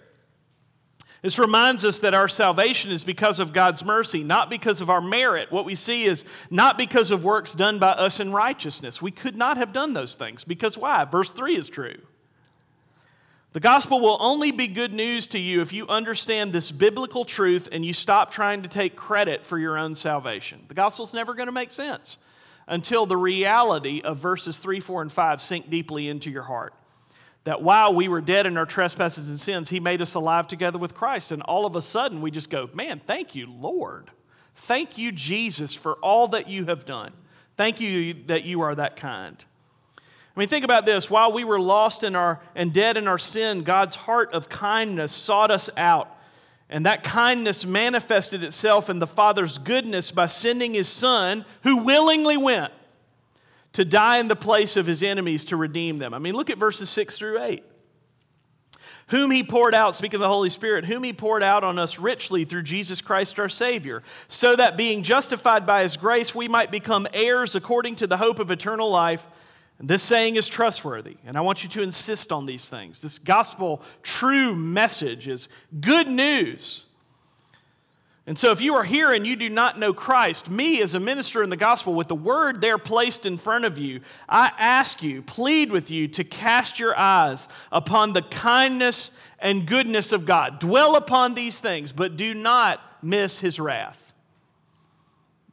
This 1.21 1.39
reminds 1.39 1.83
us 1.83 1.99
that 1.99 2.13
our 2.13 2.27
salvation 2.27 2.91
is 2.91 3.03
because 3.03 3.39
of 3.39 3.51
God's 3.51 3.83
mercy, 3.83 4.23
not 4.23 4.49
because 4.49 4.79
of 4.81 4.89
our 4.89 5.01
merit. 5.01 5.51
What 5.51 5.65
we 5.65 5.75
see 5.75 6.05
is 6.05 6.23
not 6.49 6.77
because 6.77 7.11
of 7.11 7.25
works 7.25 7.53
done 7.53 7.79
by 7.79 7.91
us 7.91 8.19
in 8.19 8.31
righteousness. 8.31 9.01
We 9.01 9.11
could 9.11 9.35
not 9.35 9.57
have 9.57 9.73
done 9.73 9.93
those 9.93 10.15
things 10.15 10.43
because 10.43 10.77
why? 10.77 11.03
Verse 11.05 11.31
3 11.31 11.57
is 11.57 11.69
true. 11.69 11.97
The 13.53 13.59
gospel 13.61 13.99
will 13.99 14.17
only 14.19 14.51
be 14.51 14.67
good 14.67 14.93
news 14.93 15.25
to 15.27 15.39
you 15.39 15.61
if 15.61 15.73
you 15.73 15.87
understand 15.87 16.53
this 16.53 16.71
biblical 16.71 17.25
truth 17.25 17.69
and 17.71 17.83
you 17.85 17.93
stop 17.93 18.29
trying 18.29 18.61
to 18.63 18.67
take 18.67 18.95
credit 18.95 19.45
for 19.45 19.57
your 19.57 19.77
own 19.77 19.95
salvation. 19.95 20.65
The 20.67 20.73
gospel's 20.75 21.13
never 21.13 21.33
going 21.33 21.47
to 21.47 21.53
make 21.53 21.71
sense 21.71 22.17
until 22.67 23.05
the 23.05 23.17
reality 23.17 24.01
of 24.03 24.17
verses 24.17 24.57
3, 24.57 24.79
4, 24.79 25.01
and 25.03 25.11
5 25.11 25.41
sink 25.41 25.69
deeply 25.69 26.09
into 26.09 26.29
your 26.29 26.43
heart. 26.43 26.73
that 27.47 27.61
while 27.61 27.95
we 27.95 28.09
were 28.09 28.19
dead 28.19 28.45
in 28.45 28.57
our 28.57 28.65
trespasses 28.65 29.29
and 29.29 29.39
sins, 29.39 29.69
He 29.69 29.79
made 29.79 30.01
us 30.01 30.15
alive 30.15 30.49
together 30.49 30.77
with 30.77 30.93
Christ. 30.93 31.31
And 31.31 31.41
all 31.43 31.65
of 31.65 31.77
a 31.77 31.81
sudden, 31.81 32.19
we 32.19 32.29
just 32.29 32.49
go, 32.49 32.69
man, 32.73 32.99
thank 32.99 33.35
you, 33.35 33.49
Lord. 33.49 34.11
Thank 34.55 34.97
you, 34.97 35.13
Jesus, 35.13 35.73
for 35.73 35.93
all 35.99 36.27
that 36.27 36.49
you 36.49 36.65
have 36.65 36.83
done. 36.83 37.13
Thank 37.55 37.79
you 37.79 38.13
that 38.25 38.43
you 38.43 38.59
are 38.59 38.75
that 38.75 38.97
kind. 38.97 39.45
I 40.37 40.39
mean, 40.39 40.49
think 40.49 40.63
about 40.63 40.85
this. 40.85 41.09
While 41.09 41.31
we 41.31 41.43
were 41.43 41.59
lost 41.59 42.03
in 42.03 42.15
our, 42.15 42.39
and 42.53 42.71
dead 42.71 42.95
in 42.95 43.07
our 43.07 43.17
sin, 43.17 43.63
God's 43.63 43.95
heart 43.95 44.33
of 44.33 44.49
kindness 44.49 45.11
sought 45.11 45.49
us 45.49 45.67
out. 45.75 46.15
And 46.69 46.85
that 46.85 47.03
kindness 47.03 47.65
manifested 47.65 48.43
itself 48.43 48.87
in 48.87 48.99
the 48.99 49.07
Father's 49.07 49.57
goodness 49.57 50.11
by 50.11 50.27
sending 50.27 50.75
His 50.75 50.87
Son, 50.87 51.43
who 51.63 51.77
willingly 51.77 52.37
went 52.37 52.71
to 53.73 53.83
die 53.83 54.19
in 54.19 54.27
the 54.27 54.35
place 54.35 54.77
of 54.77 54.85
His 54.85 55.01
enemies 55.01 55.43
to 55.45 55.55
redeem 55.55 55.97
them. 55.97 56.13
I 56.13 56.19
mean, 56.19 56.35
look 56.35 56.51
at 56.51 56.59
verses 56.59 56.87
6 56.91 57.17
through 57.17 57.41
8 57.41 57.63
whom 59.09 59.31
he 59.31 59.41
poured 59.41 59.73
out, 59.73 59.95
speaking 59.95 60.17
of 60.17 60.21
the 60.21 60.27
Holy 60.27 60.49
Spirit, 60.49 60.83
whom 60.83 61.01
he 61.01 61.13
poured 61.13 61.41
out 61.41 61.63
on 61.63 61.79
us 61.79 61.97
richly 61.97 62.43
through 62.43 62.63
Jesus 62.63 62.99
Christ 62.99 63.39
our 63.39 63.47
Savior, 63.47 64.03
so 64.27 64.53
that 64.53 64.75
being 64.75 65.01
justified 65.01 65.65
by 65.65 65.83
his 65.83 65.95
grace, 65.95 66.35
we 66.35 66.49
might 66.49 66.71
become 66.71 67.07
heirs 67.13 67.55
according 67.55 67.95
to 67.95 68.07
the 68.07 68.17
hope 68.17 68.39
of 68.39 68.51
eternal 68.51 68.89
life. 68.89 69.25
This 69.79 70.01
saying 70.01 70.37
is 70.37 70.47
trustworthy, 70.47 71.17
and 71.25 71.37
I 71.37 71.41
want 71.41 71.61
you 71.63 71.69
to 71.69 71.83
insist 71.83 72.31
on 72.31 72.47
these 72.47 72.67
things. 72.67 72.99
This 72.99 73.19
gospel 73.19 73.83
true 74.01 74.55
message 74.55 75.27
is 75.27 75.49
good 75.79 76.07
news 76.07 76.87
and 78.27 78.37
so, 78.37 78.51
if 78.51 78.59
you 78.59 78.75
are 78.75 78.83
here 78.83 79.13
and 79.13 79.25
you 79.25 79.37
do 79.37 79.49
not 79.49 79.79
know 79.79 79.93
Christ, 79.93 80.49
me 80.49 80.81
as 80.81 80.93
a 80.93 80.99
minister 80.99 81.43
in 81.43 81.49
the 81.49 81.55
gospel, 81.55 81.93
with 81.93 82.09
the 82.09 82.15
word 82.15 82.59
there 82.59 82.77
placed 82.77 83.25
in 83.25 83.37
front 83.37 83.63
of 83.63 83.79
you, 83.79 84.01
I 84.27 84.51
ask 84.57 85.01
you, 85.01 85.21
plead 85.21 85.71
with 85.71 85.89
you 85.89 86.09
to 86.09 86.25
cast 86.25 86.77
your 86.77 86.95
eyes 86.99 87.47
upon 87.71 88.11
the 88.11 88.21
kindness 88.21 89.11
and 89.39 89.65
goodness 89.65 90.11
of 90.11 90.25
God. 90.25 90.59
Dwell 90.59 90.97
upon 90.97 91.35
these 91.35 91.61
things, 91.61 91.93
but 91.93 92.17
do 92.17 92.33
not 92.33 92.81
miss 93.01 93.39
his 93.39 93.61
wrath. 93.61 94.11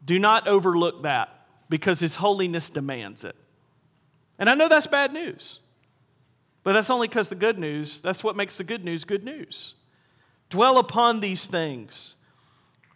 Do 0.05 0.19
not 0.19 0.49
overlook 0.49 1.05
that 1.05 1.29
because 1.69 2.01
his 2.01 2.17
holiness 2.17 2.71
demands 2.71 3.23
it. 3.23 3.37
And 4.39 4.51
I 4.51 4.55
know 4.55 4.69
that's 4.69 4.87
bad 4.87 5.13
news, 5.13 5.61
but 6.63 6.73
that's 6.73 6.91
only 6.91 7.09
because 7.09 7.29
the 7.29 7.35
good 7.35 7.59
news, 7.59 8.01
that's 8.01 8.25
what 8.25 8.37
makes 8.37 8.59
the 8.59 8.65
good 8.65 8.85
news 8.85 9.05
good 9.05 9.25
news. 9.25 9.75
Dwell 10.51 10.79
upon 10.79 11.21
these 11.21 11.47
things 11.47 12.17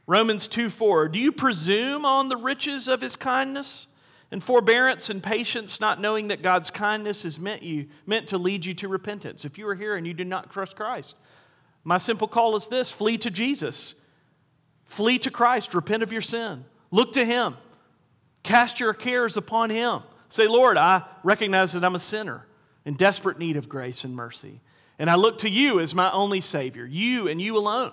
Romans 0.07 0.48
2 0.48 0.70
4. 0.70 1.09
Do 1.09 1.18
you 1.18 1.31
presume 1.31 2.05
on 2.05 2.29
the 2.29 2.37
riches 2.37 2.88
of 2.88 3.01
his 3.01 3.14
kindness 3.14 3.88
and 4.31 4.42
forbearance 4.42 5.11
and 5.11 5.22
patience, 5.22 5.81
not 5.81 6.01
knowing 6.01 6.29
that 6.29 6.42
God's 6.42 6.70
kindness 6.70 7.24
is 7.24 7.38
meant, 7.38 7.62
you, 7.62 7.88
meant 8.07 8.27
to 8.29 8.38
lead 8.38 8.64
you 8.64 8.74
to 8.74 8.88
repentance? 8.88 9.44
If 9.44 9.59
you 9.59 9.68
are 9.68 9.74
here 9.74 9.96
and 9.96 10.07
you 10.07 10.14
do 10.14 10.24
not 10.24 10.51
trust 10.51 10.77
Christ, 10.77 11.14
my 11.85 11.98
simple 11.98 12.27
call 12.27 12.57
is 12.57 12.68
this 12.68 12.90
flee 12.90 13.18
to 13.18 13.31
Jesus. 13.31 13.94
Flee 14.87 15.18
to 15.18 15.31
Christ. 15.31 15.74
Repent 15.74 16.03
of 16.03 16.11
your 16.11 16.22
sin. 16.22 16.64
Look 16.90 17.12
to 17.12 17.24
him. 17.24 17.57
Cast 18.42 18.81
your 18.81 18.94
cares 18.94 19.37
upon 19.37 19.68
him. 19.68 20.01
Say, 20.28 20.46
Lord, 20.46 20.76
I 20.76 21.04
recognize 21.22 21.72
that 21.72 21.84
I'm 21.84 21.94
a 21.94 22.00
sinner 22.00 22.46
in 22.84 22.94
desperate 22.94 23.38
need 23.38 23.56
of 23.56 23.68
grace 23.68 24.04
and 24.04 24.14
mercy. 24.14 24.60
And 24.98 25.08
I 25.08 25.14
look 25.14 25.38
to 25.38 25.48
you 25.50 25.80
as 25.80 25.94
my 25.94 26.10
only 26.10 26.40
Savior, 26.40 26.84
you 26.84 27.28
and 27.28 27.40
you 27.40 27.56
alone. 27.56 27.92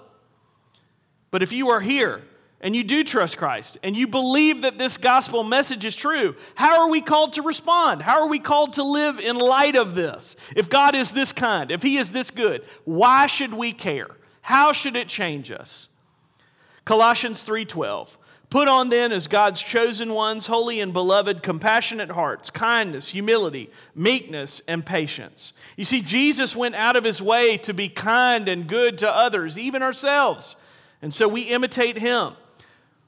But 1.31 1.43
if 1.43 1.51
you 1.51 1.69
are 1.69 1.81
here 1.81 2.23
and 2.61 2.75
you 2.75 2.83
do 2.83 3.03
trust 3.03 3.37
Christ 3.37 3.77
and 3.83 3.95
you 3.95 4.07
believe 4.07 4.61
that 4.63 4.77
this 4.77 4.97
gospel 4.97 5.43
message 5.43 5.85
is 5.85 5.95
true, 5.95 6.35
how 6.55 6.81
are 6.81 6.89
we 6.89 7.01
called 7.01 7.33
to 7.33 7.41
respond? 7.41 8.01
How 8.01 8.21
are 8.21 8.27
we 8.27 8.39
called 8.39 8.73
to 8.73 8.83
live 8.83 9.19
in 9.19 9.35
light 9.35 9.75
of 9.75 9.95
this? 9.95 10.35
If 10.55 10.69
God 10.69 10.95
is 10.95 11.11
this 11.11 11.31
kind, 11.31 11.71
if 11.71 11.83
He 11.83 11.97
is 11.97 12.11
this 12.11 12.31
good, 12.31 12.65
why 12.85 13.27
should 13.27 13.53
we 13.53 13.71
care? 13.71 14.09
How 14.41 14.71
should 14.71 14.95
it 14.95 15.07
change 15.07 15.51
us? 15.51 15.89
Colossians 16.85 17.43
3:12 17.43 18.17
Put 18.49 18.67
on 18.67 18.89
then 18.89 19.11
as 19.11 19.27
God's 19.27 19.61
chosen 19.61 20.13
ones, 20.13 20.45
holy 20.45 20.79
and 20.79 20.93
beloved, 20.93 21.41
compassionate 21.41 22.11
hearts, 22.11 22.49
kindness, 22.49 23.09
humility, 23.09 23.71
meekness, 23.95 24.61
and 24.67 24.85
patience. 24.85 25.53
You 25.75 25.83
see, 25.83 26.01
Jesus 26.01 26.55
went 26.55 26.75
out 26.75 26.95
of 26.95 27.03
his 27.03 27.21
way 27.21 27.57
to 27.57 27.73
be 27.73 27.89
kind 27.89 28.47
and 28.47 28.67
good 28.67 28.99
to 28.99 29.09
others, 29.09 29.57
even 29.57 29.81
ourselves. 29.81 30.55
And 31.01 31.13
so 31.13 31.27
we 31.27 31.43
imitate 31.43 31.97
him. 31.97 32.33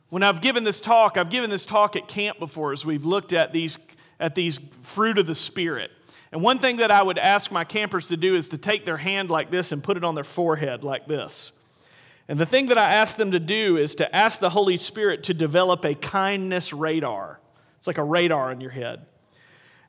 When 0.10 0.23
I've 0.23 0.41
given 0.41 0.63
this 0.63 0.82
talk, 0.82 1.17
I've 1.17 1.30
given 1.30 1.50
this 1.50 1.65
talk 1.65 1.95
at 1.95 2.08
camp 2.08 2.39
before 2.39 2.71
as 2.71 2.86
we've 2.86 3.06
looked 3.06 3.34
at 3.34 3.54
these, 3.54 3.78
at 4.19 4.36
these 4.36 4.60
fruit 4.82 5.17
of 5.17 5.26
the 5.26 5.36
Spirit. 5.36 5.91
And 6.32 6.41
one 6.41 6.60
thing 6.60 6.78
that 6.78 6.91
I 6.91 7.04
would 7.04 7.19
ask 7.19 7.52
my 7.52 7.63
campers 7.63 8.08
to 8.08 8.17
do 8.17 8.36
is 8.36 8.50
to 8.50 8.58
take 8.58 8.86
their 8.86 8.97
hand 8.97 9.30
like 9.30 9.52
this 9.52 9.71
and 9.71 9.84
put 9.84 9.97
it 9.97 10.04
on 10.04 10.15
their 10.15 10.23
forehead 10.23 10.84
like 10.84 11.08
this. 11.08 11.52
And 12.27 12.39
the 12.39 12.45
thing 12.45 12.67
that 12.67 12.77
I 12.77 12.93
ask 12.93 13.17
them 13.17 13.31
to 13.31 13.39
do 13.39 13.77
is 13.77 13.95
to 13.95 14.15
ask 14.15 14.39
the 14.39 14.49
Holy 14.49 14.77
Spirit 14.77 15.23
to 15.23 15.33
develop 15.33 15.85
a 15.85 15.95
kindness 15.95 16.73
radar. 16.73 17.39
It's 17.77 17.87
like 17.87 17.97
a 17.97 18.03
radar 18.03 18.51
in 18.51 18.59
your 18.59 18.71
head. 18.71 19.05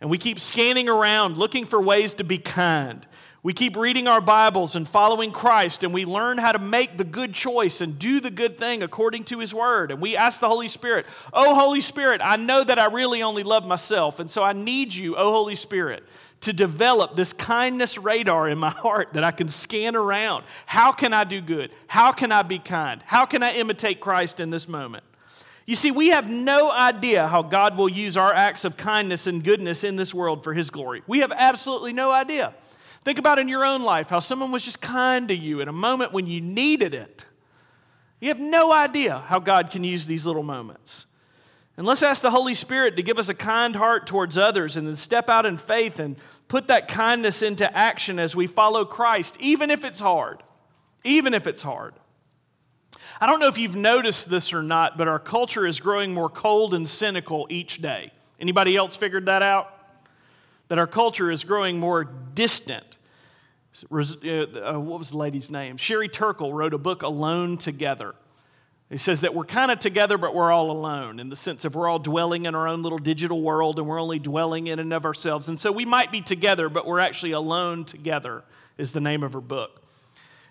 And 0.01 0.09
we 0.09 0.19
keep 0.19 0.39
scanning 0.39 0.89
around 0.89 1.37
looking 1.37 1.65
for 1.65 1.81
ways 1.81 2.15
to 2.15 2.25
be 2.25 2.39
kind. 2.39 3.05
We 3.43 3.53
keep 3.53 3.77
reading 3.77 4.09
our 4.09 4.21
Bibles 4.21 4.77
and 4.77 4.87
following 4.87 5.31
Christ, 5.31 5.85
and 5.85 5.95
we 5.95 6.05
learn 6.05 6.39
how 6.39 6.53
to 6.53 6.59
make 6.59 6.99
the 6.99 7.05
good 7.05 7.33
choice 7.33 7.81
and 7.81 7.99
do 7.99 8.21
the 8.21 8.31
good 8.31 8.59
thing 8.59 8.83
according 8.83 9.25
to 9.25 9.39
His 9.39 9.55
Word. 9.55 9.91
And 9.91 10.01
we 10.01 10.17
ask 10.17 10.41
the 10.41 10.49
Holy 10.49 10.69
Spirit, 10.69 11.07
Oh, 11.33 11.55
Holy 11.55 11.81
Spirit, 11.81 12.21
I 12.23 12.37
know 12.37 12.63
that 12.63 12.79
I 12.79 12.87
really 12.87 13.23
only 13.23 13.45
love 13.45 13.65
myself, 13.65 14.19
and 14.19 14.31
so 14.31 14.43
I 14.43 14.53
need 14.53 14.93
you, 14.93 15.17
oh, 15.17 15.33
Holy 15.33 15.55
Spirit, 15.55 16.05
to 16.41 16.53
develop 16.53 17.17
this 17.17 17.33
kindness 17.33 17.99
radar 17.99 18.49
in 18.49 18.59
my 18.59 18.71
heart 18.71 19.13
that 19.15 19.25
I 19.25 19.31
can 19.31 19.49
scan 19.49 19.97
around. 19.97 20.45
How 20.67 20.93
can 20.93 21.13
I 21.13 21.25
do 21.25 21.41
good? 21.41 21.71
How 21.89 22.13
can 22.13 22.31
I 22.31 22.43
be 22.43 22.59
kind? 22.59 23.03
How 23.07 23.27
can 23.27 23.43
I 23.43 23.55
imitate 23.55 24.01
Christ 24.01 24.41
in 24.41 24.51
this 24.51 24.69
moment? 24.69 25.05
You 25.67 25.77
see, 25.77 25.91
we 25.91 26.09
have 26.09 26.31
no 26.31 26.73
idea 26.73 27.29
how 27.29 27.43
God 27.43 27.77
will 27.77 27.91
use 27.91 28.17
our 28.17 28.33
acts 28.33 28.65
of 28.65 28.77
kindness 28.77 29.27
and 29.27 29.45
goodness 29.45 29.85
in 29.85 29.97
this 29.97 30.15
world 30.15 30.43
for 30.43 30.55
His 30.55 30.71
glory. 30.71 31.03
We 31.07 31.19
have 31.19 31.31
absolutely 31.31 31.93
no 31.93 32.11
idea. 32.11 32.55
Think 33.05 33.19
about 33.19 33.39
in 33.39 33.49
your 33.49 33.65
own 33.65 33.83
life 33.83 34.09
how 34.09 34.21
someone 34.21 34.51
was 34.51 34.65
just 34.65 34.81
kind 34.81 35.29
to 35.29 35.35
you 35.35 35.61
in 35.61 35.69
a 35.69 35.73
moment 35.73 36.13
when 36.13 36.27
you 36.27 36.41
needed 36.41 36.95
it. 36.95 37.27
You 38.21 38.29
have 38.29 38.41
no 38.41 38.73
idea 38.73 39.19
how 39.27 39.41
God 39.41 39.71
can 39.71 39.85
use 39.85 40.07
these 40.07 40.27
little 40.27 40.43
moments. 40.43 41.07
And 41.79 41.87
let's 41.87 42.03
ask 42.03 42.21
the 42.21 42.31
Holy 42.31 42.53
Spirit 42.53 42.97
to 42.97 43.03
give 43.03 43.19
us 43.19 43.31
a 43.31 43.35
kind 43.35 43.75
heart 43.75 44.07
towards 44.07 44.37
others 44.37 44.77
and 44.77 44.87
then 44.87 44.97
step 44.97 45.31
out 45.31 45.47
in 45.47 45.57
faith 45.57 45.99
and 45.99 46.17
put 46.49 46.67
that 46.67 46.89
kindness 46.89 47.41
into 47.41 47.75
action 47.75 48.19
as 48.19 48.37
we 48.37 48.47
follow 48.47 48.85
Christ, 48.85 49.37
even 49.41 49.71
if 49.71 49.83
it's 49.83 50.01
hard. 50.01 50.43
Even 51.05 51.33
if 51.33 51.47
it's 51.47 51.63
hard. 51.63 51.95
I 53.21 53.27
don't 53.27 53.41
know 53.41 53.49
if 53.49 53.57
you've 53.57 53.77
noticed 53.77 54.29
this 54.29 54.53
or 54.53 54.63
not, 54.63 54.99
but 54.99 55.09
our 55.09 55.19
culture 55.19 55.67
is 55.67 55.81
growing 55.81 56.13
more 56.13 56.29
cold 56.29 56.75
and 56.75 56.87
cynical 56.87 57.47
each 57.49 57.81
day. 57.81 58.13
Anybody 58.39 58.77
else 58.77 58.95
figured 58.95 59.25
that 59.27 59.43
out? 59.43 59.79
that 60.69 60.79
our 60.79 60.87
culture 60.87 61.31
is 61.31 61.45
growing 61.45 61.81
more 61.81 62.05
distant. 62.05 62.85
Uh, 63.91 63.97
uh, 63.97 64.79
what 64.79 64.99
was 64.99 65.11
the 65.11 65.17
lady's 65.17 65.51
name? 65.51 65.77
Sherry 65.77 66.09
Turkle 66.09 66.53
wrote 66.53 66.75
a 66.75 66.79
book, 66.79 67.03
Alone 67.03 67.57
Together. 67.57 68.15
He 68.91 68.97
says 68.97 69.21
that 69.21 69.35
we're 69.35 69.45
kind 69.45 69.71
of 69.71 69.79
together, 69.79 70.17
but 70.17 70.35
we're 70.35 70.51
all 70.51 70.71
alone 70.71 71.21
in 71.21 71.29
the 71.29 71.37
sense 71.37 71.67
of 71.67 71.75
we're 71.75 71.89
all 71.89 71.99
dwelling 71.99 72.47
in 72.47 72.55
our 72.55 72.67
own 72.67 72.83
little 72.83 72.99
digital 72.99 73.43
world 73.43 73.79
and 73.79 73.87
we're 73.87 74.01
only 74.01 74.19
dwelling 74.19 74.67
in 74.67 74.79
and 74.79 74.93
of 74.95 75.05
ourselves. 75.05 75.49
And 75.49 75.61
so 75.61 75.71
we 75.71 75.85
might 75.85 76.11
be 76.11 76.23
together, 76.23 76.71
but 76.71 76.87
we're 76.87 76.99
actually 76.99 77.33
alone 77.33 77.85
together, 77.85 78.45
is 78.79 78.93
the 78.93 79.01
name 79.01 79.23
of 79.23 79.35
her 79.35 79.43
book. 79.43 79.83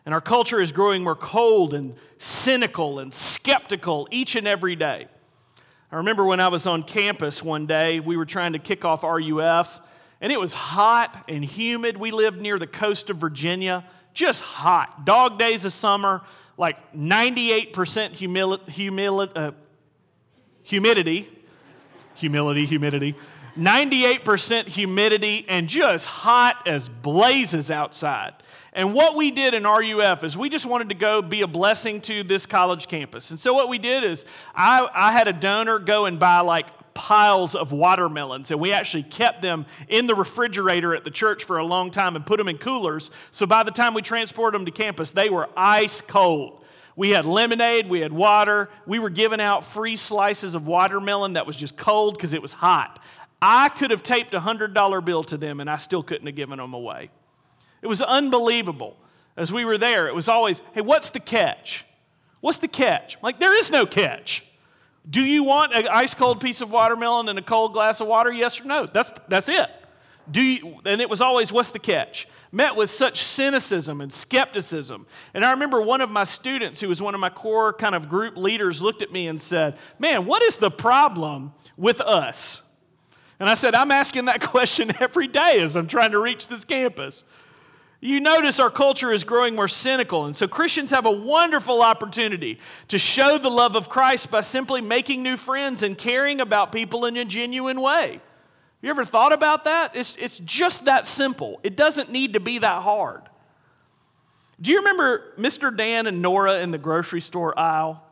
And 0.06 0.14
our 0.14 0.22
culture 0.22 0.62
is 0.62 0.72
growing 0.72 1.04
more 1.04 1.16
cold 1.16 1.74
and 1.74 1.96
cynical 2.20 3.00
and 3.00 3.12
skeptical 3.12 4.08
each 4.12 4.36
and 4.36 4.48
every 4.48 4.76
day. 4.76 5.08
I 5.92 5.96
remember 5.96 6.24
when 6.24 6.40
I 6.40 6.50
was 6.50 6.68
on 6.68 6.84
campus 6.84 7.42
one 7.42 7.66
day, 7.66 8.00
we 8.00 8.18
were 8.18 8.26
trying 8.26 8.54
to 8.54 8.60
kick 8.60 8.86
off 8.86 9.04
RUF, 9.04 9.82
and 10.22 10.32
it 10.32 10.40
was 10.40 10.54
hot 10.54 11.26
and 11.28 11.44
humid. 11.44 11.98
We 11.98 12.12
lived 12.12 12.40
near 12.40 12.60
the 12.60 12.68
coast 12.68 13.10
of 13.10 13.18
Virginia, 13.18 13.84
just 14.14 14.42
hot. 14.44 15.06
Dog 15.06 15.40
days 15.40 15.66
of 15.66 15.72
summer, 15.72 16.22
like 16.58 16.94
98% 16.94 17.72
humili- 17.72 18.66
humili- 18.66 19.32
uh, 19.36 19.52
humidity. 20.64 21.30
Humility, 22.16 22.66
humidity. 22.66 23.16
98% 23.58 24.68
humidity 24.68 25.46
and 25.48 25.68
just 25.68 26.06
hot 26.06 26.68
as 26.68 26.90
blazes 26.90 27.72
outside. 27.72 28.34
And 28.74 28.94
what 28.94 29.16
we 29.16 29.32
did 29.32 29.56
in 29.56 29.64
RUF 29.64 30.24
is 30.24 30.38
we 30.38 30.50
just 30.50 30.68
wanted 30.68 30.90
to 30.90 30.96
go 30.96 31.24
be 31.24 31.42
a 31.42 31.48
blessing 31.48 32.00
to 32.02 32.24
this 32.24 32.46
college 32.46 32.88
campus. 32.88 33.32
And 33.32 33.40
so 33.40 33.54
what 33.54 33.70
we 33.70 33.80
did 33.80 34.04
is 34.04 34.26
I, 34.54 34.88
I 34.94 35.12
had 35.12 35.28
a 35.28 35.34
donor 35.34 35.80
go 35.80 36.06
and 36.06 36.20
buy 36.20 36.42
like 36.42 36.68
piles 36.98 37.56
of 37.56 37.72
watermelons, 37.72 38.50
and 38.50 38.60
we 38.60 38.74
actually 38.74 39.04
kept 39.04 39.44
them 39.44 39.68
in 39.88 40.08
the 40.08 40.16
refrigerator 40.16 40.96
at 40.96 41.04
the 41.04 41.12
church 41.12 41.44
for 41.44 41.60
a 41.60 41.64
long 41.64 41.92
time 41.92 42.16
and 42.16 42.26
put 42.26 42.38
them 42.38 42.48
in 42.48 42.58
coolers. 42.58 43.12
So 43.30 43.46
by 43.46 43.62
the 43.62 43.70
time 43.70 43.94
we 43.94 44.02
transported 44.02 44.60
them 44.60 44.66
to 44.66 44.72
campus, 44.72 45.12
they 45.12 45.30
were 45.30 45.48
ice 45.56 46.02
cold. 46.02 46.66
We 46.96 47.12
had 47.12 47.26
lemonade, 47.26 47.88
we 47.88 48.00
had 48.00 48.12
water, 48.12 48.72
we 48.88 48.98
were 48.98 49.12
giving 49.12 49.40
out 49.40 49.64
free 49.64 49.96
slices 49.96 50.56
of 50.56 50.66
watermelon 50.66 51.34
that 51.34 51.46
was 51.46 51.56
just 51.56 51.78
cold 51.78 52.16
because 52.16 52.34
it 52.34 52.42
was 52.42 52.54
hot. 52.54 53.00
I 53.40 53.70
could 53.70 53.92
have 53.92 54.02
taped 54.02 54.34
a 54.34 54.40
$100 54.40 55.06
bill 55.06 55.24
to 55.26 55.38
them 55.38 55.60
and 55.60 55.70
I 55.70 55.78
still 55.78 56.02
couldn't 56.02 56.26
have 56.26 56.36
given 56.36 56.58
them 56.58 56.74
away. 56.74 57.12
It 57.84 57.88
was 57.88 58.02
unbelievable. 58.02 58.98
As 59.36 59.54
we 59.54 59.64
were 59.64 59.78
there, 59.78 60.08
it 60.08 60.16
was 60.16 60.28
always, 60.28 60.64
hey, 60.74 60.82
what's 60.82 61.12
the 61.12 61.20
catch? 61.20 61.86
What's 62.40 62.58
the 62.58 62.68
catch? 62.68 63.18
Like, 63.22 63.40
there 63.40 63.56
is 63.56 63.70
no 63.70 63.86
catch. 63.86 64.47
Do 65.10 65.22
you 65.22 65.44
want 65.44 65.74
an 65.74 65.88
ice 65.88 66.14
cold 66.14 66.42
piece 66.42 66.62
of 66.62 66.72
watermelon 66.72 67.30
and 67.30 67.40
a 67.40 67.42
cold 67.42 67.74
glass 67.74 68.02
of 68.02 68.08
water? 68.08 68.32
Yes 68.32 68.60
or 68.60 68.66
no? 68.66 68.86
That's, 68.86 69.14
that's 69.28 69.48
it. 69.48 69.70
Do 70.30 70.42
you, 70.42 70.82
and 70.86 71.00
it 71.00 71.10
was 71.10 71.22
always, 71.22 71.52
what's 71.52 71.72
the 71.72 71.80
catch? 71.80 72.28
Met 72.52 72.76
with 72.76 72.90
such 72.90 73.24
cynicism 73.24 74.02
and 74.02 74.12
skepticism. 74.12 75.08
And 75.34 75.46
I 75.46 75.52
remember 75.52 75.82
one 75.82 76.02
of 76.02 76.10
my 76.10 76.26
students, 76.26 76.82
who 76.82 76.90
was 76.90 77.02
one 77.02 77.14
of 77.14 77.20
my 77.22 77.30
core 77.30 77.74
kind 77.74 77.96
of 77.96 78.10
group 78.10 78.36
leaders, 78.36 78.82
looked 78.82 79.02
at 79.02 79.12
me 79.12 79.28
and 79.28 79.40
said, 79.40 79.78
Man, 80.00 80.26
what 80.26 80.44
is 80.44 80.58
the 80.58 80.72
problem 80.72 81.54
with 81.78 82.02
us? 82.02 82.62
And 83.40 83.48
I 83.48 83.54
said, 83.54 83.76
I'm 83.76 83.92
asking 83.92 84.26
that 84.26 84.42
question 84.42 84.92
every 85.00 85.28
day 85.28 85.60
as 85.60 85.76
I'm 85.76 85.88
trying 85.88 86.12
to 86.12 86.20
reach 86.20 86.48
this 86.48 86.66
campus. 86.66 87.24
You 88.00 88.20
notice 88.20 88.60
our 88.60 88.70
culture 88.70 89.12
is 89.12 89.24
growing 89.24 89.56
more 89.56 89.68
cynical, 89.68 90.26
and 90.26 90.36
so 90.36 90.48
Christians 90.48 90.92
have 90.92 91.08
a 91.08 91.12
wonderful 91.12 91.82
opportunity 91.82 92.60
to 92.90 93.00
show 93.00 93.40
the 93.40 93.50
love 93.50 93.76
of 93.76 93.90
Christ 93.90 94.30
by 94.30 94.42
simply 94.42 94.82
making 94.82 95.24
new 95.24 95.36
friends 95.36 95.82
and 95.82 95.98
caring 95.98 96.40
about 96.40 96.72
people 96.72 97.06
in 97.06 97.18
a 97.18 97.26
genuine 97.26 97.82
way. 97.82 98.22
You 98.82 98.92
ever 98.92 99.04
thought 99.04 99.34
about 99.34 99.64
that? 99.64 99.96
It's, 99.96 100.16
it's 100.18 100.38
just 100.40 100.86
that 100.86 101.08
simple. 101.08 101.60
It 101.64 101.76
doesn't 101.76 102.12
need 102.12 102.34
to 102.34 102.40
be 102.40 102.60
that 102.60 102.84
hard. 102.84 103.24
Do 104.62 104.72
you 104.72 104.78
remember 104.78 105.34
Mr. 105.38 105.76
Dan 105.76 106.06
and 106.06 106.22
Nora 106.22 106.60
in 106.60 106.70
the 106.70 106.78
grocery 106.78 107.22
store 107.22 107.58
aisle? 107.58 108.04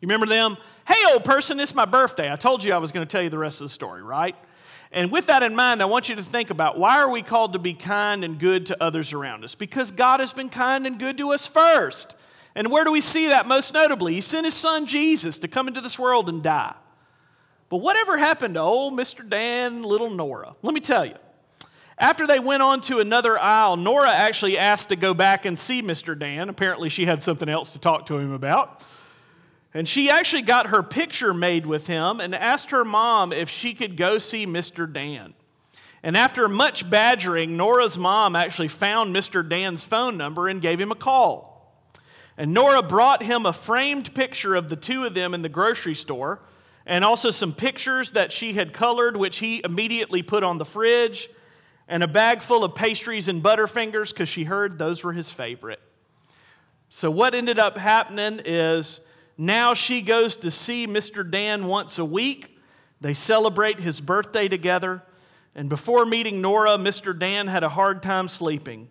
You 0.00 0.06
remember 0.06 0.26
them? 0.26 0.56
Hey, 0.86 1.02
old 1.12 1.24
person, 1.24 1.60
it's 1.60 1.74
my 1.74 1.84
birthday. 1.84 2.32
I 2.32 2.36
told 2.36 2.64
you 2.64 2.72
I 2.72 2.78
was 2.78 2.92
going 2.92 3.06
to 3.06 3.10
tell 3.10 3.22
you 3.22 3.28
the 3.28 3.38
rest 3.38 3.60
of 3.60 3.66
the 3.66 3.72
story, 3.72 4.02
right? 4.02 4.34
And 4.90 5.10
with 5.12 5.26
that 5.26 5.42
in 5.42 5.54
mind, 5.54 5.82
I 5.82 5.84
want 5.84 6.08
you 6.08 6.16
to 6.16 6.22
think 6.22 6.50
about 6.50 6.78
why 6.78 6.98
are 6.98 7.10
we 7.10 7.22
called 7.22 7.52
to 7.52 7.58
be 7.58 7.74
kind 7.74 8.24
and 8.24 8.38
good 8.38 8.66
to 8.66 8.82
others 8.82 9.12
around 9.12 9.44
us? 9.44 9.54
Because 9.54 9.90
God 9.90 10.20
has 10.20 10.32
been 10.32 10.48
kind 10.48 10.86
and 10.86 10.98
good 10.98 11.18
to 11.18 11.32
us 11.32 11.46
first. 11.46 12.16
And 12.54 12.70
where 12.70 12.84
do 12.84 12.92
we 12.92 13.00
see 13.00 13.28
that 13.28 13.46
most 13.46 13.74
notably? 13.74 14.14
He 14.14 14.20
sent 14.20 14.46
his 14.46 14.54
son 14.54 14.86
Jesus 14.86 15.38
to 15.40 15.48
come 15.48 15.68
into 15.68 15.80
this 15.80 15.98
world 15.98 16.28
and 16.28 16.42
die. 16.42 16.74
But 17.68 17.78
whatever 17.78 18.16
happened 18.16 18.54
to 18.54 18.60
old 18.60 18.94
Mr. 18.94 19.28
Dan, 19.28 19.82
little 19.82 20.10
Nora? 20.10 20.54
Let 20.62 20.72
me 20.72 20.80
tell 20.80 21.04
you. 21.04 21.14
After 21.98 22.26
they 22.26 22.38
went 22.38 22.62
on 22.62 22.80
to 22.82 23.00
another 23.00 23.38
aisle, 23.38 23.76
Nora 23.76 24.10
actually 24.10 24.56
asked 24.56 24.88
to 24.88 24.96
go 24.96 25.14
back 25.14 25.44
and 25.44 25.58
see 25.58 25.82
Mr. 25.82 26.16
Dan. 26.16 26.48
Apparently, 26.48 26.88
she 26.88 27.06
had 27.06 27.22
something 27.22 27.48
else 27.48 27.72
to 27.72 27.78
talk 27.78 28.06
to 28.06 28.18
him 28.18 28.32
about. 28.32 28.84
And 29.74 29.86
she 29.86 30.10
actually 30.10 30.42
got 30.42 30.68
her 30.68 30.82
picture 30.82 31.34
made 31.34 31.66
with 31.66 31.86
him 31.86 32.20
and 32.20 32.34
asked 32.34 32.70
her 32.70 32.84
mom 32.84 33.32
if 33.32 33.50
she 33.50 33.74
could 33.74 33.96
go 33.96 34.18
see 34.18 34.46
Mr. 34.46 34.90
Dan. 34.90 35.34
And 36.02 36.16
after 36.16 36.48
much 36.48 36.88
badgering, 36.88 37.56
Nora's 37.56 37.98
mom 37.98 38.34
actually 38.36 38.68
found 38.68 39.14
Mr. 39.14 39.46
Dan's 39.46 39.84
phone 39.84 40.16
number 40.16 40.48
and 40.48 40.62
gave 40.62 40.80
him 40.80 40.92
a 40.92 40.96
call. 40.96 41.82
And 42.36 42.54
Nora 42.54 42.82
brought 42.82 43.22
him 43.22 43.46
a 43.46 43.52
framed 43.52 44.14
picture 44.14 44.54
of 44.54 44.68
the 44.68 44.76
two 44.76 45.04
of 45.04 45.14
them 45.14 45.34
in 45.34 45.42
the 45.42 45.48
grocery 45.48 45.94
store 45.94 46.40
and 46.86 47.04
also 47.04 47.30
some 47.30 47.52
pictures 47.52 48.12
that 48.12 48.32
she 48.32 48.54
had 48.54 48.72
colored, 48.72 49.16
which 49.16 49.38
he 49.38 49.60
immediately 49.62 50.22
put 50.22 50.42
on 50.42 50.56
the 50.56 50.64
fridge, 50.64 51.28
and 51.86 52.02
a 52.02 52.08
bag 52.08 52.42
full 52.42 52.64
of 52.64 52.74
pastries 52.74 53.28
and 53.28 53.42
Butterfingers 53.42 54.10
because 54.10 54.28
she 54.28 54.44
heard 54.44 54.78
those 54.78 55.04
were 55.04 55.12
his 55.12 55.30
favorite. 55.30 55.80
So, 56.88 57.10
what 57.10 57.34
ended 57.34 57.58
up 57.58 57.76
happening 57.76 58.40
is 58.44 59.02
now 59.38 59.72
she 59.72 60.02
goes 60.02 60.36
to 60.38 60.50
see 60.50 60.86
Mr. 60.86 61.28
Dan 61.28 61.66
once 61.66 61.98
a 61.98 62.04
week. 62.04 62.58
They 63.00 63.14
celebrate 63.14 63.78
his 63.78 64.00
birthday 64.00 64.48
together. 64.48 65.02
And 65.54 65.68
before 65.68 66.04
meeting 66.04 66.40
Nora, 66.40 66.72
Mr. 66.72 67.16
Dan 67.16 67.46
had 67.46 67.62
a 67.62 67.68
hard 67.68 68.02
time 68.02 68.26
sleeping. 68.26 68.88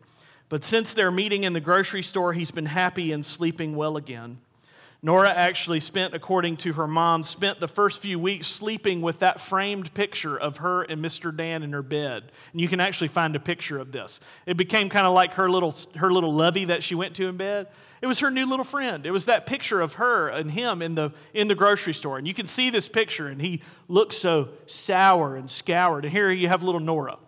But 0.49 0.63
since 0.63 0.93
their 0.93 1.11
meeting 1.11 1.43
in 1.43 1.51
the 1.51 1.59
grocery 1.59 2.01
store, 2.01 2.31
he's 2.31 2.51
been 2.51 2.67
happy 2.67 3.11
and 3.11 3.25
sleeping 3.25 3.75
well 3.75 3.97
again. 3.97 4.39
Nora 5.03 5.29
actually 5.29 5.79
spent, 5.79 6.15
according 6.15 6.57
to 6.57 6.73
her 6.73 6.87
mom, 6.87 7.21
spent 7.21 7.59
the 7.59 7.67
first 7.67 8.01
few 8.01 8.17
weeks 8.17 8.47
sleeping 8.47 9.01
with 9.01 9.19
that 9.19 9.39
framed 9.39 9.93
picture 9.93 10.35
of 10.35 10.57
her 10.57 10.81
and 10.81 11.03
Mr. 11.03 11.35
Dan 11.35 11.61
in 11.61 11.71
her 11.73 11.83
bed. 11.83 12.31
And 12.51 12.59
you 12.59 12.67
can 12.67 12.79
actually 12.79 13.09
find 13.09 13.35
a 13.35 13.39
picture 13.39 13.77
of 13.77 13.91
this. 13.91 14.19
It 14.47 14.57
became 14.57 14.89
kind 14.89 15.05
of 15.05 15.13
like 15.13 15.35
her 15.35 15.51
little, 15.51 15.73
her 15.97 16.11
little 16.11 16.33
lovey 16.33 16.65
that 16.65 16.83
she 16.83 16.95
went 16.95 17.15
to 17.17 17.27
in 17.27 17.37
bed. 17.37 17.67
It 18.01 18.07
was 18.07 18.19
her 18.19 18.31
new 18.31 18.47
little 18.47 18.65
friend. 18.65 19.05
It 19.05 19.11
was 19.11 19.25
that 19.25 19.45
picture 19.45 19.81
of 19.81 19.93
her 19.93 20.29
and 20.29 20.49
him 20.49 20.81
in 20.81 20.95
the, 20.95 21.11
in 21.31 21.47
the 21.47 21.55
grocery 21.55 21.93
store. 21.93 22.17
And 22.17 22.27
you 22.27 22.33
can 22.33 22.47
see 22.47 22.71
this 22.71 22.89
picture, 22.89 23.27
and 23.27 23.39
he 23.39 23.61
looks 23.87 24.17
so 24.17 24.49
sour 24.65 25.35
and 25.35 25.49
scoured. 25.49 26.05
And 26.05 26.11
here 26.11 26.31
you 26.31 26.47
have 26.47 26.63
little 26.63 26.81
Nora. 26.81 27.19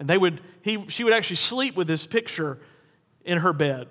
And 0.00 0.08
they 0.08 0.18
would, 0.18 0.40
he, 0.62 0.84
she 0.88 1.04
would 1.04 1.12
actually 1.12 1.36
sleep 1.36 1.76
with 1.76 1.86
this 1.86 2.06
picture 2.08 2.58
in 3.24 3.38
her 3.38 3.52
bed. 3.52 3.86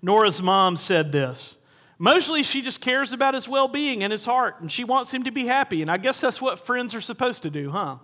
Nora's 0.00 0.40
mom 0.40 0.76
said 0.76 1.12
this. 1.12 1.58
Mostly, 1.98 2.42
she 2.42 2.62
just 2.62 2.80
cares 2.80 3.12
about 3.12 3.34
his 3.34 3.48
well 3.48 3.68
being 3.68 4.02
and 4.02 4.10
his 4.10 4.24
heart, 4.24 4.60
and 4.60 4.70
she 4.70 4.84
wants 4.84 5.12
him 5.12 5.24
to 5.24 5.30
be 5.30 5.46
happy. 5.46 5.82
And 5.82 5.90
I 5.90 5.98
guess 5.98 6.20
that's 6.20 6.40
what 6.40 6.58
friends 6.58 6.94
are 6.94 7.00
supposed 7.00 7.42
to 7.44 7.50
do, 7.50 7.70
huh? 7.70 7.98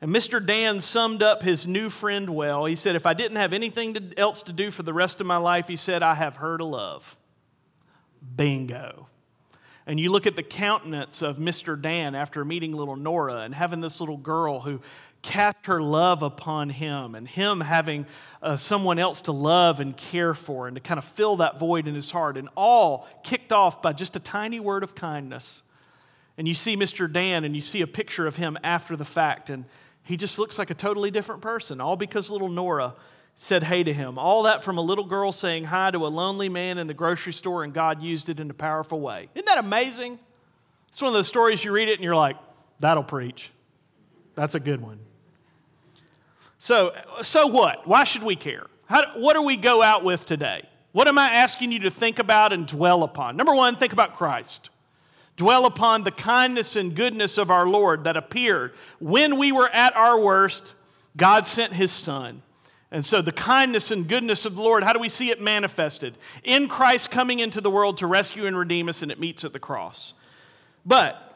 And 0.00 0.12
Mr. 0.12 0.44
Dan 0.44 0.78
summed 0.80 1.22
up 1.22 1.42
his 1.42 1.66
new 1.66 1.90
friend 1.90 2.30
well. 2.30 2.66
He 2.66 2.76
said, 2.76 2.94
If 2.94 3.04
I 3.04 3.14
didn't 3.14 3.36
have 3.36 3.52
anything 3.52 3.94
to, 3.94 4.18
else 4.18 4.42
to 4.44 4.52
do 4.52 4.70
for 4.70 4.84
the 4.84 4.92
rest 4.92 5.20
of 5.20 5.26
my 5.26 5.38
life, 5.38 5.66
he 5.68 5.76
said, 5.76 6.02
I 6.02 6.14
have 6.14 6.36
her 6.36 6.56
to 6.56 6.64
love. 6.64 7.16
Bingo. 8.36 9.08
And 9.86 9.98
you 9.98 10.12
look 10.12 10.26
at 10.26 10.36
the 10.36 10.42
countenance 10.42 11.22
of 11.22 11.38
Mr. 11.38 11.80
Dan 11.80 12.14
after 12.14 12.44
meeting 12.44 12.74
little 12.74 12.94
Nora 12.94 13.40
and 13.40 13.54
having 13.54 13.80
this 13.80 14.00
little 14.00 14.18
girl 14.18 14.60
who 14.60 14.80
cast 15.22 15.66
her 15.66 15.82
love 15.82 16.22
upon 16.22 16.70
him 16.70 17.14
and 17.14 17.26
him 17.26 17.60
having 17.60 18.06
uh, 18.42 18.56
someone 18.56 18.98
else 18.98 19.22
to 19.22 19.32
love 19.32 19.80
and 19.80 19.96
care 19.96 20.34
for 20.34 20.66
and 20.66 20.76
to 20.76 20.80
kind 20.80 20.98
of 20.98 21.04
fill 21.04 21.36
that 21.36 21.58
void 21.58 21.88
in 21.88 21.94
his 21.94 22.10
heart, 22.10 22.36
and 22.36 22.48
all 22.56 23.06
kicked 23.22 23.52
off 23.52 23.82
by 23.82 23.92
just 23.92 24.16
a 24.16 24.20
tiny 24.20 24.60
word 24.60 24.82
of 24.82 24.94
kindness. 24.94 25.62
And 26.36 26.46
you 26.46 26.54
see 26.54 26.76
Mr. 26.76 27.12
Dan 27.12 27.44
and 27.44 27.54
you 27.54 27.60
see 27.60 27.80
a 27.82 27.86
picture 27.86 28.26
of 28.26 28.36
him 28.36 28.56
after 28.62 28.96
the 28.96 29.04
fact, 29.04 29.50
and 29.50 29.64
he 30.04 30.16
just 30.16 30.38
looks 30.38 30.58
like 30.58 30.70
a 30.70 30.74
totally 30.74 31.10
different 31.10 31.42
person, 31.42 31.80
all 31.80 31.96
because 31.96 32.30
little 32.30 32.48
Nora 32.48 32.94
said 33.34 33.62
hey 33.62 33.84
to 33.84 33.92
him. 33.92 34.18
All 34.18 34.44
that 34.44 34.62
from 34.62 34.78
a 34.78 34.80
little 34.80 35.04
girl 35.04 35.30
saying 35.32 35.64
hi 35.64 35.90
to 35.90 36.06
a 36.06 36.08
lonely 36.08 36.48
man 36.48 36.78
in 36.78 36.86
the 36.86 36.94
grocery 36.94 37.32
store, 37.32 37.64
and 37.64 37.74
God 37.74 38.02
used 38.02 38.28
it 38.28 38.40
in 38.40 38.50
a 38.50 38.54
powerful 38.54 39.00
way. 39.00 39.28
Isn't 39.34 39.46
that 39.46 39.58
amazing? 39.58 40.18
It's 40.88 41.02
one 41.02 41.08
of 41.08 41.14
those 41.14 41.28
stories 41.28 41.64
you 41.64 41.72
read 41.72 41.88
it 41.88 41.94
and 41.94 42.02
you're 42.02 42.16
like, 42.16 42.36
that'll 42.80 43.04
preach. 43.04 43.50
That's 44.34 44.54
a 44.54 44.60
good 44.60 44.80
one. 44.80 45.00
So, 46.58 46.92
so 47.22 47.46
what? 47.46 47.86
Why 47.86 48.04
should 48.04 48.22
we 48.22 48.36
care? 48.36 48.66
How, 48.86 49.18
what 49.18 49.34
do 49.34 49.42
we 49.42 49.56
go 49.56 49.82
out 49.82 50.04
with 50.04 50.26
today? 50.26 50.62
What 50.92 51.06
am 51.06 51.18
I 51.18 51.30
asking 51.30 51.72
you 51.72 51.80
to 51.80 51.90
think 51.90 52.18
about 52.18 52.52
and 52.52 52.66
dwell 52.66 53.02
upon? 53.02 53.36
Number 53.36 53.54
one, 53.54 53.76
think 53.76 53.92
about 53.92 54.16
Christ. 54.16 54.70
Dwell 55.36 55.66
upon 55.66 56.02
the 56.02 56.10
kindness 56.10 56.74
and 56.74 56.96
goodness 56.96 57.38
of 57.38 57.50
our 57.50 57.66
Lord 57.68 58.04
that 58.04 58.16
appeared. 58.16 58.72
When 58.98 59.38
we 59.38 59.52
were 59.52 59.68
at 59.68 59.94
our 59.94 60.18
worst, 60.18 60.74
God 61.16 61.46
sent 61.46 61.74
his 61.74 61.92
Son. 61.92 62.42
And 62.90 63.04
so, 63.04 63.20
the 63.20 63.32
kindness 63.32 63.90
and 63.90 64.08
goodness 64.08 64.46
of 64.46 64.56
the 64.56 64.62
Lord, 64.62 64.82
how 64.82 64.94
do 64.94 64.98
we 64.98 65.10
see 65.10 65.30
it 65.30 65.42
manifested? 65.42 66.16
In 66.42 66.68
Christ 66.68 67.10
coming 67.10 67.38
into 67.38 67.60
the 67.60 67.70
world 67.70 67.98
to 67.98 68.06
rescue 68.06 68.46
and 68.46 68.56
redeem 68.56 68.88
us, 68.88 69.02
and 69.02 69.12
it 69.12 69.20
meets 69.20 69.44
at 69.44 69.52
the 69.52 69.58
cross. 69.58 70.14
But 70.86 71.27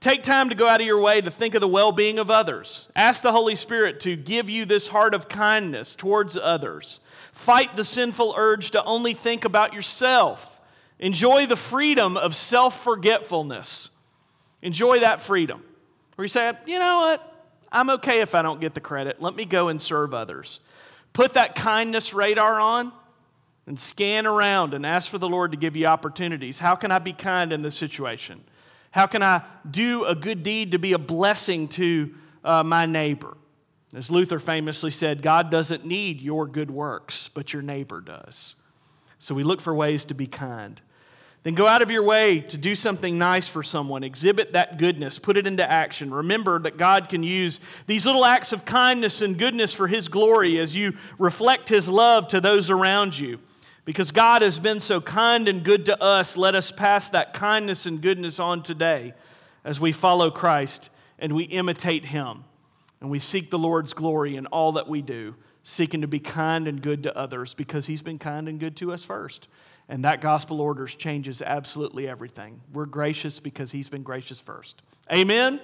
Take 0.00 0.22
time 0.22 0.48
to 0.48 0.54
go 0.54 0.68
out 0.68 0.80
of 0.80 0.86
your 0.86 1.00
way 1.00 1.20
to 1.20 1.30
think 1.30 1.54
of 1.54 1.60
the 1.60 1.68
well 1.68 1.90
being 1.90 2.18
of 2.18 2.30
others. 2.30 2.90
Ask 2.94 3.22
the 3.22 3.32
Holy 3.32 3.56
Spirit 3.56 3.98
to 4.00 4.14
give 4.14 4.48
you 4.48 4.64
this 4.64 4.88
heart 4.88 5.12
of 5.12 5.28
kindness 5.28 5.96
towards 5.96 6.36
others. 6.36 7.00
Fight 7.32 7.74
the 7.74 7.84
sinful 7.84 8.34
urge 8.36 8.70
to 8.72 8.84
only 8.84 9.12
think 9.12 9.44
about 9.44 9.74
yourself. 9.74 10.60
Enjoy 11.00 11.46
the 11.46 11.56
freedom 11.56 12.16
of 12.16 12.36
self 12.36 12.82
forgetfulness. 12.82 13.90
Enjoy 14.62 15.00
that 15.00 15.20
freedom. 15.20 15.62
Where 16.14 16.24
you 16.24 16.28
say, 16.28 16.52
you 16.66 16.78
know 16.78 16.98
what? 17.00 17.34
I'm 17.70 17.90
okay 17.90 18.20
if 18.20 18.34
I 18.34 18.42
don't 18.42 18.60
get 18.60 18.74
the 18.74 18.80
credit. 18.80 19.20
Let 19.20 19.34
me 19.34 19.44
go 19.44 19.68
and 19.68 19.80
serve 19.80 20.14
others. 20.14 20.60
Put 21.12 21.34
that 21.34 21.54
kindness 21.54 22.14
radar 22.14 22.60
on 22.60 22.92
and 23.66 23.78
scan 23.78 24.26
around 24.26 24.74
and 24.74 24.86
ask 24.86 25.10
for 25.10 25.18
the 25.18 25.28
Lord 25.28 25.50
to 25.52 25.58
give 25.58 25.76
you 25.76 25.86
opportunities. 25.86 26.58
How 26.58 26.74
can 26.74 26.90
I 26.90 26.98
be 26.98 27.12
kind 27.12 27.52
in 27.52 27.62
this 27.62 27.76
situation? 27.76 28.42
How 28.98 29.06
can 29.06 29.22
I 29.22 29.42
do 29.70 30.06
a 30.06 30.14
good 30.16 30.42
deed 30.42 30.72
to 30.72 30.78
be 30.80 30.92
a 30.92 30.98
blessing 30.98 31.68
to 31.68 32.12
uh, 32.42 32.64
my 32.64 32.84
neighbor? 32.84 33.36
As 33.94 34.10
Luther 34.10 34.40
famously 34.40 34.90
said, 34.90 35.22
God 35.22 35.52
doesn't 35.52 35.84
need 35.84 36.20
your 36.20 36.48
good 36.48 36.68
works, 36.68 37.28
but 37.28 37.52
your 37.52 37.62
neighbor 37.62 38.00
does. 38.00 38.56
So 39.20 39.36
we 39.36 39.44
look 39.44 39.60
for 39.60 39.72
ways 39.72 40.04
to 40.06 40.14
be 40.14 40.26
kind. 40.26 40.80
Then 41.44 41.54
go 41.54 41.68
out 41.68 41.80
of 41.80 41.92
your 41.92 42.02
way 42.02 42.40
to 42.40 42.58
do 42.58 42.74
something 42.74 43.16
nice 43.16 43.46
for 43.46 43.62
someone. 43.62 44.02
Exhibit 44.02 44.54
that 44.54 44.78
goodness. 44.78 45.20
Put 45.20 45.36
it 45.36 45.46
into 45.46 45.70
action. 45.70 46.12
Remember 46.12 46.58
that 46.58 46.76
God 46.76 47.08
can 47.08 47.22
use 47.22 47.60
these 47.86 48.04
little 48.04 48.24
acts 48.24 48.52
of 48.52 48.64
kindness 48.64 49.22
and 49.22 49.38
goodness 49.38 49.72
for 49.72 49.86
His 49.86 50.08
glory 50.08 50.58
as 50.58 50.74
you 50.74 50.96
reflect 51.20 51.68
His 51.68 51.88
love 51.88 52.26
to 52.28 52.40
those 52.40 52.68
around 52.68 53.16
you. 53.16 53.38
Because 53.88 54.10
God 54.10 54.42
has 54.42 54.58
been 54.58 54.80
so 54.80 55.00
kind 55.00 55.48
and 55.48 55.64
good 55.64 55.86
to 55.86 55.98
us, 55.98 56.36
let 56.36 56.54
us 56.54 56.70
pass 56.70 57.08
that 57.08 57.32
kindness 57.32 57.86
and 57.86 58.02
goodness 58.02 58.38
on 58.38 58.62
today 58.62 59.14
as 59.64 59.80
we 59.80 59.92
follow 59.92 60.30
Christ 60.30 60.90
and 61.18 61.32
we 61.32 61.44
imitate 61.44 62.04
Him. 62.04 62.44
And 63.00 63.08
we 63.08 63.18
seek 63.18 63.48
the 63.48 63.58
Lord's 63.58 63.94
glory 63.94 64.36
in 64.36 64.44
all 64.44 64.72
that 64.72 64.88
we 64.88 65.00
do, 65.00 65.36
seeking 65.62 66.02
to 66.02 66.06
be 66.06 66.20
kind 66.20 66.68
and 66.68 66.82
good 66.82 67.04
to 67.04 67.16
others 67.16 67.54
because 67.54 67.86
He's 67.86 68.02
been 68.02 68.18
kind 68.18 68.46
and 68.46 68.60
good 68.60 68.76
to 68.76 68.92
us 68.92 69.04
first. 69.04 69.48
And 69.88 70.04
that 70.04 70.20
gospel 70.20 70.60
orders 70.60 70.94
changes 70.94 71.40
absolutely 71.40 72.06
everything. 72.06 72.60
We're 72.74 72.84
gracious 72.84 73.40
because 73.40 73.72
He's 73.72 73.88
been 73.88 74.02
gracious 74.02 74.38
first. 74.38 74.82
Amen? 75.10 75.54
Amen? 75.54 75.60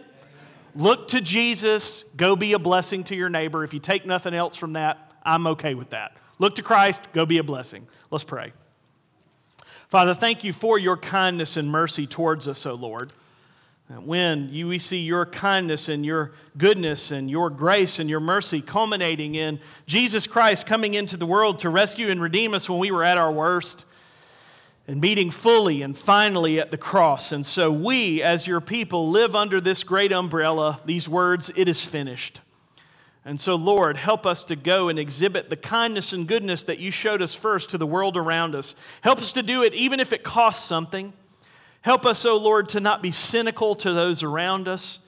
Look 0.74 1.08
to 1.08 1.20
Jesus. 1.20 2.04
Go 2.16 2.36
be 2.36 2.54
a 2.54 2.58
blessing 2.58 3.04
to 3.04 3.14
your 3.14 3.28
neighbor. 3.28 3.64
If 3.64 3.74
you 3.74 3.80
take 3.80 4.06
nothing 4.06 4.32
else 4.32 4.56
from 4.56 4.72
that, 4.72 5.12
I'm 5.24 5.46
okay 5.48 5.74
with 5.74 5.90
that. 5.90 6.16
Look 6.38 6.56
to 6.56 6.62
Christ. 6.62 7.12
Go 7.12 7.26
be 7.26 7.38
a 7.38 7.44
blessing. 7.44 7.86
Let's 8.14 8.22
pray. 8.22 8.52
Father, 9.88 10.14
thank 10.14 10.44
you 10.44 10.52
for 10.52 10.78
your 10.78 10.96
kindness 10.96 11.56
and 11.56 11.68
mercy 11.68 12.06
towards 12.06 12.46
us, 12.46 12.64
O 12.64 12.74
Lord. 12.74 13.12
When 13.88 14.50
you, 14.52 14.68
we 14.68 14.78
see 14.78 15.00
your 15.00 15.26
kindness 15.26 15.88
and 15.88 16.06
your 16.06 16.30
goodness 16.56 17.10
and 17.10 17.28
your 17.28 17.50
grace 17.50 17.98
and 17.98 18.08
your 18.08 18.20
mercy 18.20 18.60
culminating 18.60 19.34
in 19.34 19.58
Jesus 19.86 20.28
Christ 20.28 20.64
coming 20.64 20.94
into 20.94 21.16
the 21.16 21.26
world 21.26 21.58
to 21.58 21.68
rescue 21.70 22.08
and 22.08 22.22
redeem 22.22 22.54
us 22.54 22.70
when 22.70 22.78
we 22.78 22.92
were 22.92 23.02
at 23.02 23.18
our 23.18 23.32
worst 23.32 23.84
and 24.86 25.00
meeting 25.00 25.32
fully 25.32 25.82
and 25.82 25.98
finally 25.98 26.60
at 26.60 26.70
the 26.70 26.78
cross. 26.78 27.32
And 27.32 27.44
so 27.44 27.72
we, 27.72 28.22
as 28.22 28.46
your 28.46 28.60
people, 28.60 29.10
live 29.10 29.34
under 29.34 29.60
this 29.60 29.82
great 29.82 30.12
umbrella, 30.12 30.78
these 30.84 31.08
words, 31.08 31.50
it 31.56 31.66
is 31.66 31.84
finished. 31.84 32.40
And 33.24 33.40
so, 33.40 33.54
Lord, 33.54 33.96
help 33.96 34.26
us 34.26 34.44
to 34.44 34.56
go 34.56 34.88
and 34.88 34.98
exhibit 34.98 35.48
the 35.48 35.56
kindness 35.56 36.12
and 36.12 36.28
goodness 36.28 36.64
that 36.64 36.78
you 36.78 36.90
showed 36.90 37.22
us 37.22 37.34
first 37.34 37.70
to 37.70 37.78
the 37.78 37.86
world 37.86 38.16
around 38.16 38.54
us. 38.54 38.74
Help 39.00 39.18
us 39.18 39.32
to 39.32 39.42
do 39.42 39.62
it 39.62 39.72
even 39.72 39.98
if 39.98 40.12
it 40.12 40.22
costs 40.22 40.64
something. 40.66 41.12
Help 41.80 42.04
us, 42.04 42.24
O 42.26 42.32
oh 42.32 42.36
Lord, 42.36 42.68
to 42.70 42.80
not 42.80 43.02
be 43.02 43.10
cynical 43.10 43.74
to 43.76 43.92
those 43.92 44.22
around 44.22 44.68
us. 44.68 45.00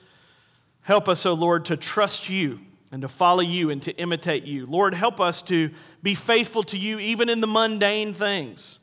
Help 0.81 1.07
us, 1.07 1.25
O 1.25 1.31
oh 1.31 1.33
Lord, 1.35 1.65
to 1.65 1.77
trust 1.77 2.29
you 2.29 2.59
and 2.91 3.01
to 3.03 3.07
follow 3.07 3.41
you 3.41 3.69
and 3.69 3.81
to 3.83 3.95
imitate 3.97 4.45
you. 4.45 4.65
Lord, 4.65 4.93
help 4.93 5.19
us 5.19 5.41
to 5.43 5.69
be 6.01 6.15
faithful 6.15 6.63
to 6.63 6.77
you 6.77 6.99
even 6.99 7.29
in 7.29 7.41
the 7.41 7.47
mundane 7.47 8.13
things. 8.13 8.79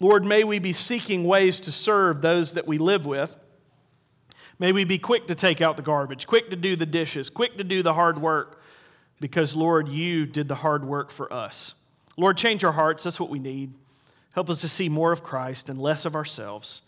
Lord, 0.00 0.24
may 0.24 0.42
we 0.42 0.58
be 0.58 0.72
seeking 0.72 1.24
ways 1.24 1.60
to 1.60 1.72
serve 1.72 2.22
those 2.22 2.52
that 2.52 2.66
we 2.66 2.78
live 2.78 3.04
with. 3.04 3.36
May 4.62 4.70
we 4.70 4.84
be 4.84 4.96
quick 4.96 5.26
to 5.26 5.34
take 5.34 5.60
out 5.60 5.76
the 5.76 5.82
garbage, 5.82 6.28
quick 6.28 6.50
to 6.50 6.56
do 6.56 6.76
the 6.76 6.86
dishes, 6.86 7.30
quick 7.30 7.58
to 7.58 7.64
do 7.64 7.82
the 7.82 7.94
hard 7.94 8.22
work, 8.22 8.62
because, 9.20 9.56
Lord, 9.56 9.88
you 9.88 10.24
did 10.24 10.46
the 10.46 10.54
hard 10.54 10.84
work 10.84 11.10
for 11.10 11.32
us. 11.32 11.74
Lord, 12.16 12.36
change 12.36 12.62
our 12.62 12.70
hearts. 12.70 13.02
That's 13.02 13.18
what 13.18 13.28
we 13.28 13.40
need. 13.40 13.74
Help 14.34 14.48
us 14.48 14.60
to 14.60 14.68
see 14.68 14.88
more 14.88 15.10
of 15.10 15.24
Christ 15.24 15.68
and 15.68 15.80
less 15.80 16.04
of 16.04 16.14
ourselves, 16.14 16.82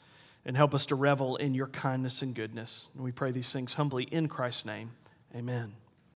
and 0.44 0.56
help 0.56 0.72
us 0.72 0.86
to 0.86 0.94
revel 0.94 1.34
in 1.34 1.52
your 1.52 1.66
kindness 1.66 2.22
and 2.22 2.32
goodness. 2.32 2.92
And 2.94 3.02
we 3.02 3.10
pray 3.10 3.32
these 3.32 3.52
things 3.52 3.74
humbly 3.74 4.04
in 4.04 4.28
Christ's 4.28 4.66
name. 4.66 4.90
Amen. 5.34 5.72